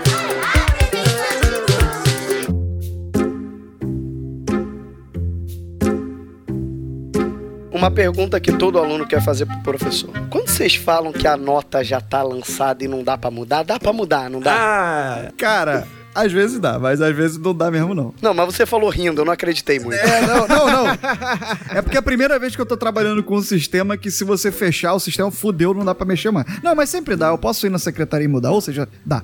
[7.81, 10.11] Uma pergunta que todo aluno quer fazer pro professor.
[10.29, 13.79] Quando vocês falam que a nota já tá lançada e não dá pra mudar, dá
[13.81, 14.53] pra mudar, não dá?
[14.55, 18.15] Ah, Cara, às vezes dá, mas às vezes não dá mesmo, não.
[18.21, 19.99] Não, mas você falou rindo, eu não acreditei muito.
[19.99, 20.87] É, não, não, não.
[21.75, 24.25] É porque é a primeira vez que eu tô trabalhando com um sistema que se
[24.25, 26.47] você fechar o sistema, fudeu, não dá pra mexer mais.
[26.63, 27.29] Não, mas sempre dá.
[27.29, 29.23] Eu posso ir na secretaria e mudar, ou seja, dá.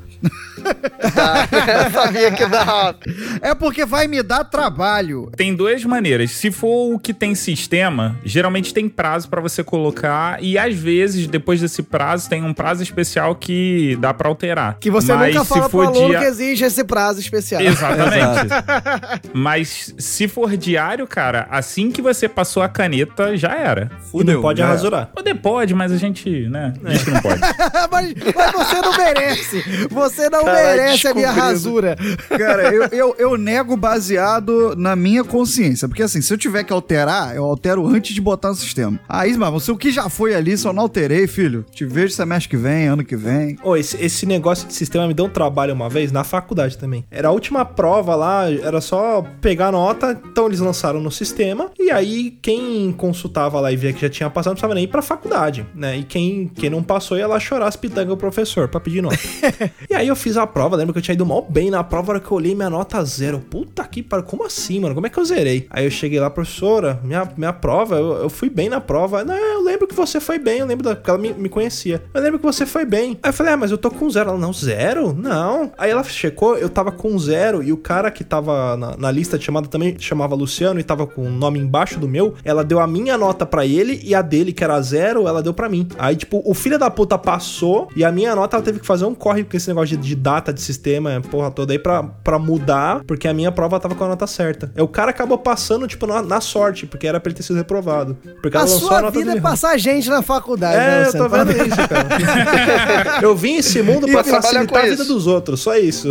[1.14, 1.48] Tá?
[1.86, 2.96] Eu sabia que dava.
[3.40, 5.30] É porque vai me dar trabalho.
[5.36, 6.30] Tem duas maneiras.
[6.32, 11.26] Se for o que tem sistema, geralmente tem prazo pra você colocar e às vezes
[11.26, 14.78] depois desse prazo tem um prazo especial que dá pra alterar.
[14.80, 17.62] Que você Mas nunca fala pro for aluno dia- que exige esse prazo especial.
[17.62, 18.48] Exatamente.
[19.32, 23.90] Mas se for diário, cara, assim que você passou a caneta, já era.
[24.14, 24.64] e não pode é.
[24.64, 25.10] rasurar.
[25.14, 27.40] Poder pode, mas a gente, né, diz que não pode.
[27.90, 29.64] mas, mas você não merece!
[29.90, 31.96] Você não Caralho, merece a minha rasura!
[32.28, 35.88] Cara, eu, eu, eu nego baseado na minha consciência.
[35.88, 38.98] Porque assim, se eu tiver que alterar, eu altero antes de botar no sistema.
[39.08, 41.64] Aí, mas se o que já foi ali, só não alterei, filho.
[41.70, 43.58] Te vejo semestre que vem, ano que vem.
[43.62, 47.04] Ô, esse, esse negócio de sistema me deu um trabalho uma vez, na faculdade também.
[47.10, 51.70] Era a última prova lá, era só pegar a nota, então eles lançaram no sistema,
[51.78, 54.88] e aí quem consultava lá e via que já tinha passado, não precisava nem ir
[54.88, 55.98] pra faculdade, né?
[55.98, 59.18] E quem, quem não passou ia lá chorar as pitangas do professor pra pedir nota.
[59.88, 62.12] e aí eu fiz a prova, lembro que eu tinha ido mal bem na prova,
[62.12, 63.40] hora que eu olhei minha nota zero.
[63.40, 64.94] Puta que pariu, como assim, mano?
[64.94, 65.66] Como é que eu zerei?
[65.70, 69.24] Aí eu cheguei lá, professora, minha, minha prova, eu, eu fui bem na prova.
[69.24, 72.02] Não, eu lembro que você foi bem, eu lembro da, porque ela me, me conhecia.
[72.14, 73.18] Eu lembro que você foi bem.
[73.22, 74.30] Aí eu falei, ah, mas eu tô com zero.
[74.30, 75.12] Ela, não, zero?
[75.12, 75.72] Não.
[75.76, 79.38] Aí ela checou, eu tava com zero e o cara que tava na, na lista
[79.38, 82.34] de chamada também chamava Luciano e tava com o nome embaixo do meu.
[82.44, 85.54] Ela deu a minha nota pra ele e a dele, que era zero, ela deu
[85.54, 85.88] pra mim.
[85.98, 89.04] Aí, tipo, o filho da puta passou e a minha nota ela teve que fazer
[89.04, 92.38] um corre com esse negócio de, de data de sistema, porra toda aí pra, pra
[92.38, 94.70] mudar, porque a minha prova tava com a nota certa.
[94.76, 97.56] Aí o cara acabou passando, tipo, na, na sorte, porque era pra ele ter sido
[97.56, 98.16] reprovado.
[98.42, 101.28] Porque A a sua nota vida é passar gente na faculdade, né, É, eu Luciano?
[101.28, 103.18] tô vendo isso, cara.
[103.22, 106.08] eu vim esse mundo pra facilitar a vida dos outros, só isso.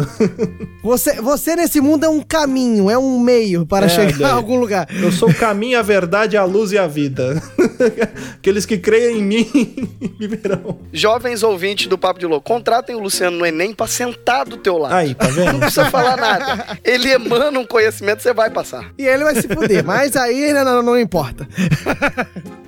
[0.83, 4.31] Você, você nesse mundo é um caminho, é um meio para É, chegar daí.
[4.31, 4.87] a algum lugar.
[5.01, 7.41] Eu sou o caminho, a verdade, a luz e a vida.
[8.37, 9.49] Aqueles que creem em mim
[10.19, 10.77] me verão.
[10.93, 14.77] Jovens ouvintes do Papo de Louco, contratem o Luciano no Enem pra sentar do teu
[14.77, 14.93] lado.
[14.93, 15.59] Aí, tá Não vendo?
[15.59, 16.77] precisa falar nada.
[16.83, 18.91] Ele emana um conhecimento, você vai passar.
[18.97, 21.47] E ele vai se fuder, mas aí né, não, não importa.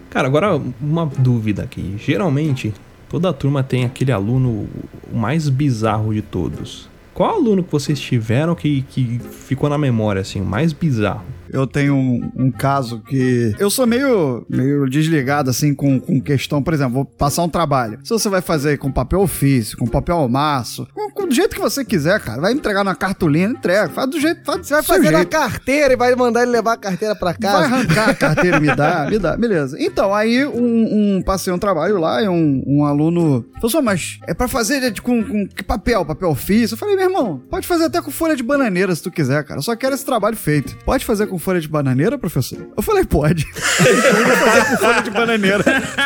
[0.09, 1.95] Cara, agora uma dúvida aqui.
[2.03, 2.74] Geralmente,
[3.09, 4.68] toda turma tem aquele aluno
[5.11, 6.89] o mais bizarro de todos.
[7.18, 11.24] Qual aluno que vocês tiveram que, que ficou na memória, assim, mais bizarro?
[11.52, 13.54] Eu tenho um, um caso que.
[13.60, 16.62] Eu sou meio, meio desligado, assim, com, com questão.
[16.62, 18.00] Por exemplo, vou passar um trabalho.
[18.04, 21.62] Se você vai fazer com papel ofício, com papel maço, com, com- do jeito que
[21.62, 22.41] você quiser, cara.
[22.41, 23.89] Vai entregar na cartolina, entrega.
[23.89, 24.41] Faz do jeito.
[24.45, 25.30] Faz Você vai fazer na jeito.
[25.30, 27.64] carteira e vai mandar ele levar a carteira pra Vai casa.
[27.66, 29.78] arrancar a carteira, me dá, me dá, beleza.
[29.80, 34.34] Então, aí um, um passei um trabalho lá e um, um aluno falou mas é
[34.34, 36.06] pra fazer de- com, com que papel?
[36.06, 36.74] Papel ofício?
[36.76, 39.60] Eu falei, meu irmão, pode fazer até com folha de bananeira se tu quiser, cara.
[39.60, 40.78] Eu só quero esse trabalho feito.
[40.86, 42.59] Pode fazer com folha folha de bananeira, professor?
[42.75, 43.45] Eu falei, pode.
[43.85, 45.63] eu vou fazer com folha de bananeira.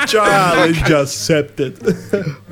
[0.07, 1.75] Challenge accepted.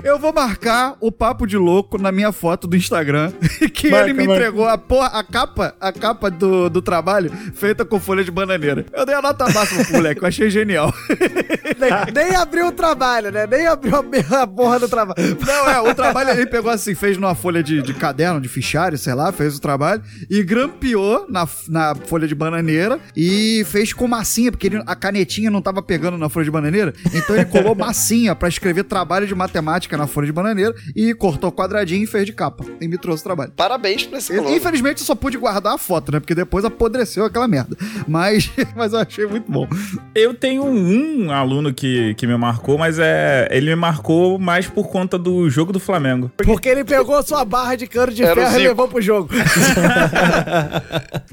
[0.03, 3.31] Eu vou marcar o papo de louco na minha foto do Instagram.
[3.73, 4.41] Que Marca, ele me marca.
[4.41, 8.85] entregou a porra, a capa, a capa do, do trabalho feita com folha de bananeira.
[8.91, 10.93] Eu dei a nota máxima pro moleque, eu achei genial.
[11.79, 13.47] Nem, nem abriu o trabalho, né?
[13.47, 15.37] Nem abriu a, a porra do trabalho.
[15.45, 18.97] Não, é, o trabalho ele pegou assim, fez numa folha de, de caderno, de fichário,
[18.97, 22.68] sei lá, fez o trabalho e grampeou na, na folha de bananeira
[23.15, 26.93] e fez com massinha, porque ele- a canetinha não tava pegando na folha de bananeira,
[27.13, 31.51] então ele colou massinha pra escrever trabalho de matemática na folha de bananeira e cortou
[31.51, 32.65] quadradinho e fez de capa.
[32.81, 33.51] E me trouxe o trabalho.
[33.55, 34.55] Parabéns pra esse aluno.
[34.55, 36.19] Infelizmente eu só pude guardar a foto, né?
[36.19, 37.75] Porque depois apodreceu aquela merda.
[38.07, 39.67] Mas, mas eu achei muito bom.
[40.15, 44.87] Eu tenho um aluno que, que me marcou, mas é ele me marcou mais por
[44.89, 46.31] conta do jogo do Flamengo.
[46.37, 49.29] Porque ele pegou sua barra de cano de Era ferro e levou pro jogo.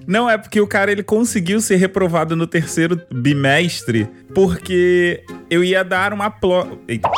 [0.06, 1.25] Não, é porque o cara ele conseguiu
[1.60, 6.78] ser reprovado no terceiro bimestre porque eu ia dar uma plo...
[6.88, 7.08] Eita.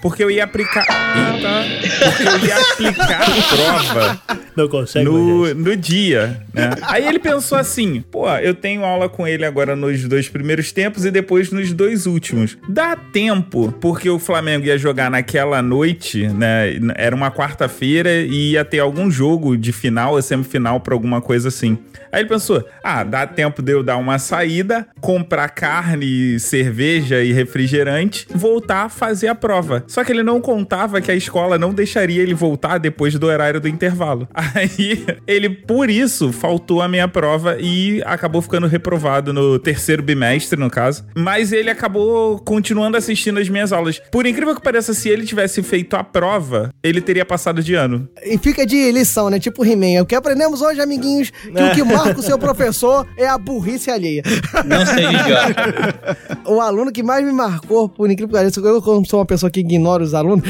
[0.00, 0.86] Porque eu ia aplicar.
[1.16, 1.90] Eita!
[1.98, 4.22] Porque eu ia aplicar a prova
[4.56, 6.70] Não consegue, no, no dia, né?
[6.82, 11.04] Aí ele pensou assim: pô, eu tenho aula com ele agora nos dois primeiros tempos
[11.04, 12.56] e depois nos dois últimos.
[12.68, 16.78] Dá tempo, porque o Flamengo ia jogar naquela noite, né?
[16.96, 21.48] Era uma quarta-feira e ia ter algum jogo de final ou semifinal pra alguma coisa
[21.48, 21.78] assim.
[22.12, 27.32] Aí ele pensou: ah, dá tempo de eu dar uma saída, comprar carne, cerveja e
[27.32, 29.84] refrigerante, voltar a fazer a prova.
[29.90, 33.60] Só que ele não contava que a escola não deixaria ele voltar depois do horário
[33.60, 34.28] do intervalo.
[34.32, 40.56] Aí ele, por isso, faltou a minha prova e acabou ficando reprovado no terceiro bimestre,
[40.56, 41.04] no caso.
[41.16, 44.00] Mas ele acabou continuando assistindo as minhas aulas.
[44.12, 48.08] Por incrível que pareça, se ele tivesse feito a prova, ele teria passado de ano.
[48.24, 49.40] E fica de lição, né?
[49.40, 50.02] Tipo He-Man.
[50.02, 53.90] O que aprendemos hoje, amiguinhos, que o que marca o seu professor é a burrice
[53.90, 54.22] alheia.
[54.64, 56.16] Não idiota.
[56.46, 59.50] O aluno que mais me marcou, por incrível que pareça, eu como sou uma pessoa
[59.50, 60.44] que ignora os alunos,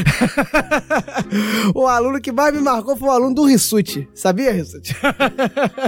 [1.74, 4.08] o aluno que mais me marcou foi o aluno do Rissuti.
[4.14, 4.96] Sabia, Rissuti?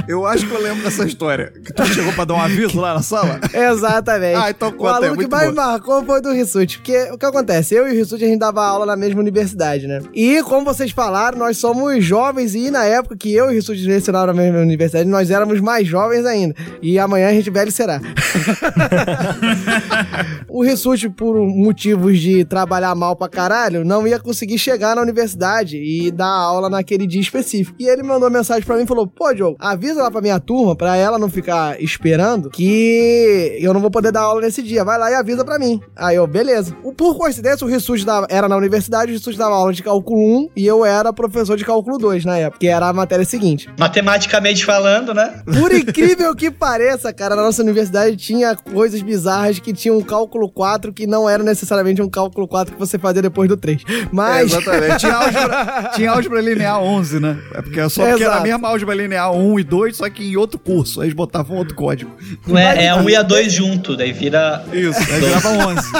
[0.08, 1.52] Eu acho que eu lembro dessa história.
[1.64, 3.40] Que tu chegou pra dar um aviso lá na sala?
[3.52, 4.36] Exatamente.
[4.36, 5.50] Ah, então o conta aí, aluno que muito mais bom.
[5.50, 6.78] me marcou foi do Rissuti.
[6.78, 7.74] Porque o que acontece?
[7.74, 10.00] Eu e o Rissuti, a gente dava aula na mesma universidade, né?
[10.14, 13.86] E, como vocês falaram, nós somos jovens e na época que eu e o Rissuti
[13.86, 16.54] lecionaram na mesma universidade, nós éramos mais jovens ainda.
[16.80, 18.00] E amanhã a gente velho será.
[20.48, 25.78] o Rissuti, por motivos de trabalhar mal pra caralho, não ia conseguir chegar na universidade
[25.78, 27.76] e dar aula naquele dia específico.
[27.80, 30.76] E ele mandou mensagem pra mim e falou: Pô, Diogo, avisa lá pra minha turma,
[30.76, 34.84] pra ela não ficar esperando, que eu não vou poder dar aula nesse dia.
[34.84, 35.80] Vai lá e avisa pra mim.
[35.96, 36.74] Aí eu, beleza.
[36.96, 40.66] Por coincidência, o Rissuti era na universidade, o Rissuti dava aula de cálculo 1 e
[40.66, 43.68] eu era professor de cálculo 2 na época, que era a matéria seguinte.
[43.78, 45.42] Matematicamente falando, né?
[45.58, 50.50] Por incrível que pareça, cara, na nossa universidade tinha coisas bizarras que tinha um cálculo
[50.50, 53.82] 4 que não era necessariamente um cálculo 4 que você fazia depois do 3.
[54.10, 54.52] Mas.
[54.52, 54.98] É, exatamente.
[54.98, 57.38] Tinha álgebra, tinha álgebra linear 11, né?
[57.54, 60.36] É porque, só porque era a mesma álgebra linear 1 e 2, só que em
[60.36, 61.00] outro curso.
[61.00, 62.10] Aí eles botavam outro código.
[62.46, 64.64] Não é, é um e a dois junto, daí vira.
[64.72, 65.92] Isso, aí virava 11.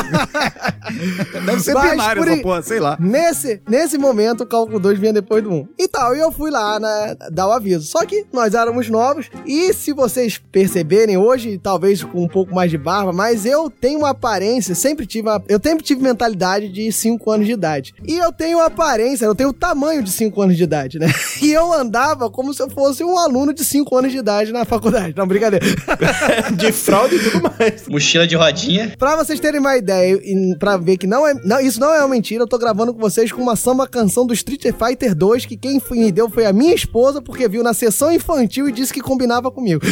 [1.47, 2.97] Deve ser Mas binário essa porra, sei lá.
[3.01, 5.69] Nesse, nesse momento, o cálculo 2 vinha depois do 1.
[5.79, 7.87] E tal, e eu fui lá né, dar o aviso.
[7.87, 12.71] Só que nós éramos novos, e se vocês perceberem hoje, talvez com um pouco mais
[12.71, 16.91] de barba, mas eu tenho uma aparência, sempre tive uma, eu sempre tive mentalidade de
[16.93, 17.95] 5 anos de idade.
[18.07, 21.13] E eu tenho aparência, eu tenho o tamanho de 5 anos de idade, né?
[21.43, 24.65] E eu andava como se eu fosse um aluno de 5 anos de idade na
[24.65, 25.15] faculdade.
[25.17, 25.65] Não, brincadeira.
[26.55, 27.89] De fraude e tudo mais.
[27.89, 28.95] Mochila de rodinha.
[28.97, 31.99] Pra vocês terem uma ideia e pra ver que não é, não, isso não é
[31.99, 35.47] uma mentira, eu tô gravando com vocês com uma samba canção do Street Fighter 2
[35.47, 38.93] que quem me deu foi a minha esposa porque viu na sessão infantil e disse
[38.93, 39.83] que combinava comigo.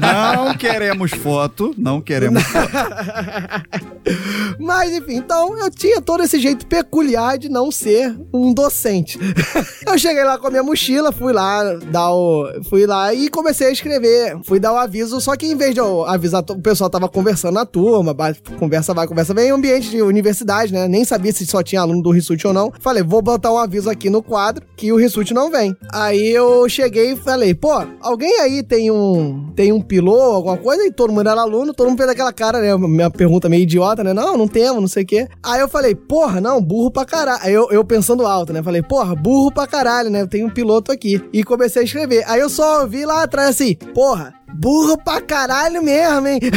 [0.00, 2.70] Não queremos foto, não queremos foto.
[4.58, 9.18] Mas enfim, então eu tinha todo esse jeito peculiar de não ser um docente.
[9.86, 13.68] eu cheguei lá com a minha mochila, fui lá dar o, fui lá e comecei
[13.68, 16.90] a escrever, fui dar o aviso, só que em vez de eu avisar, o pessoal
[16.90, 18.14] tava conversando na turma,
[18.58, 20.86] conversa vai, conversa vem, ambiente de universidade, né?
[20.88, 22.72] Nem sabia se só tinha aluno do Rissuti ou não.
[22.80, 25.76] Falei, vou botar um aviso aqui no quadro que o Rissuti não vem.
[25.92, 30.84] Aí eu cheguei e falei, pô, alguém aí tem um tem um pilô, alguma coisa?
[30.84, 32.76] E todo mundo era aluno, todo mundo fez aquela cara, né?
[32.76, 34.12] Minha pergunta meio idiota, né?
[34.12, 35.28] Não, não temos, não sei o quê.
[35.42, 37.40] Aí eu falei, porra, não, burro pra caralho.
[37.42, 38.62] Aí eu, eu pensando alto, né?
[38.62, 40.20] Falei, porra, burro pra caralho, né?
[40.20, 41.22] Eu tenho um piloto aqui.
[41.32, 42.24] E comecei a escrever.
[42.26, 46.40] Aí eu só ouvi lá atrás assim, porra, burro pra caralho mesmo, hein?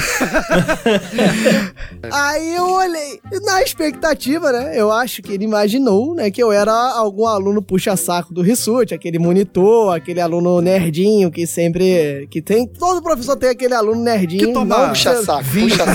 [2.12, 4.80] Aí eu olhei, na expectativa, né?
[4.80, 9.20] Eu acho que ele imaginou, né, que eu era algum aluno puxa-saco do Rissuti, aquele
[9.20, 12.28] monitor, aquele aluno nerdinho que sempre.
[12.30, 12.68] que tem.
[12.68, 14.48] Todo professor tem aquele aluno nerdinho.
[14.48, 15.14] Que toma não Puxa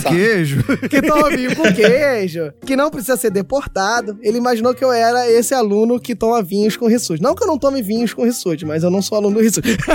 [0.02, 0.64] queijo.
[0.88, 4.18] que toma vinho com queijo, que não precisa ser deportado.
[4.22, 7.22] Ele imaginou que eu era esse aluno que toma vinhos com Rissuti.
[7.22, 9.76] Não que eu não tome vinhos com Rissuti, mas eu não sou aluno do Rissuti.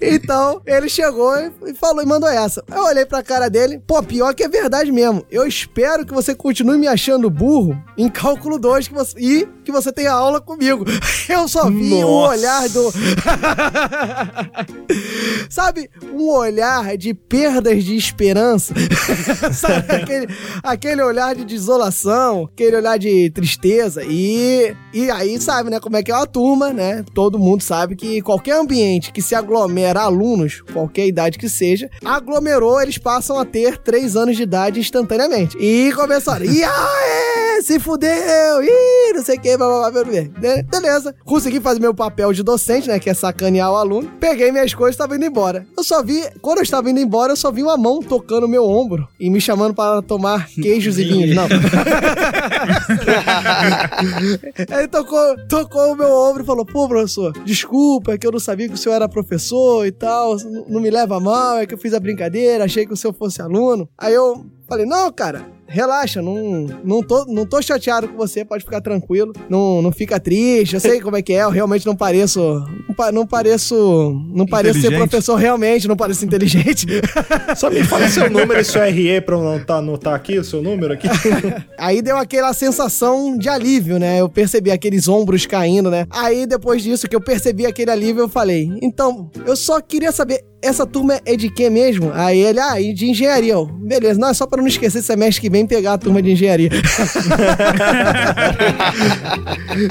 [0.00, 1.32] então, ele chegou
[1.66, 2.62] e falou e mandou essa.
[2.70, 5.24] Eu olhei pra cara dele, pô, pior que é verdade mesmo.
[5.30, 9.72] Eu espero que você continue me achando burro em cálculo 2 que você, e que
[9.72, 10.84] você tenha aula comigo.
[11.28, 12.32] Eu só vi Nossa.
[12.32, 12.92] olhar do.
[15.48, 18.74] Sabe, um olhar de perdas de esperança.
[19.52, 20.28] Sabe, aquele,
[20.62, 24.02] aquele olhar de desolação, aquele olhar de tristeza.
[24.04, 27.04] E, e aí, sabe, né, como é que é uma turma, né?
[27.14, 32.80] Todo mundo sabe que qualquer ambiente que se aglomera alunos, qualquer idade que seja, aglomerou,
[32.80, 35.56] eles passam a ter três anos de idade instantaneamente.
[35.58, 40.12] E começaram, e aê, se fudeu, ih, não sei o que, blá, blá, blá, blá,
[40.12, 40.62] blá.
[40.70, 44.10] Beleza, consegui fazer meu papel de docente, né, que é sacanear o aluno.
[44.18, 45.66] Peguei minhas coisas e estava indo embora.
[45.76, 48.64] Eu só vi, quando eu estava indo embora, eu só vi uma mão tocando meu
[48.64, 51.34] ombro e me chamando para tomar queijos e vinhos.
[51.34, 51.44] Não.
[54.78, 58.40] Ele tocou, tocou o meu ombro e falou: Pô, professor, desculpa, é que eu não
[58.40, 60.36] sabia que o senhor era professor e tal,
[60.68, 63.40] não me leva mal, é que eu fiz a brincadeira, achei que o senhor fosse
[63.40, 63.88] aluno.
[63.96, 65.52] Aí eu falei: Não, cara.
[65.66, 69.32] Relaxa, não, não, tô, não tô chateado com você, pode ficar tranquilo.
[69.48, 72.38] Não, não fica triste, eu sei como é que é, eu realmente não pareço.
[72.86, 73.74] Não, pa- não pareço.
[74.32, 76.86] Não pareço ser professor realmente, não pareço inteligente.
[77.56, 80.44] Só me fala seu número e seu RE pra eu não tá, anotar aqui o
[80.44, 81.08] seu número aqui.
[81.78, 84.20] Aí deu aquela sensação de alívio, né?
[84.20, 86.06] Eu percebi aqueles ombros caindo, né?
[86.10, 90.44] Aí depois disso que eu percebi aquele alívio, eu falei: "Então, eu só queria saber,
[90.62, 94.28] essa turma é de quê mesmo?" Aí ele: "Ah, e de engenharia." Eu, Beleza, não
[94.28, 96.70] é só para não esquecer semestre que vem pegar a turma de engenharia.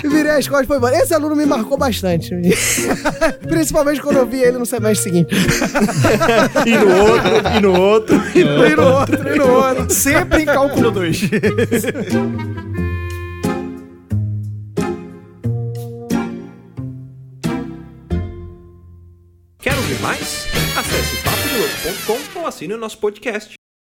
[0.09, 0.95] Virei as costas e foi embora.
[0.95, 2.29] Esse aluno me marcou bastante.
[3.45, 5.35] Principalmente quando eu vi ele no semestre seguinte.
[6.65, 8.15] e no outro, e no outro.
[8.33, 9.93] E no outro, e no outro.
[9.93, 11.21] Sempre em cálculo 2.
[19.59, 20.47] Quer ouvir mais?
[20.77, 23.55] Acesse papodelouco.com ou assine o nosso podcast.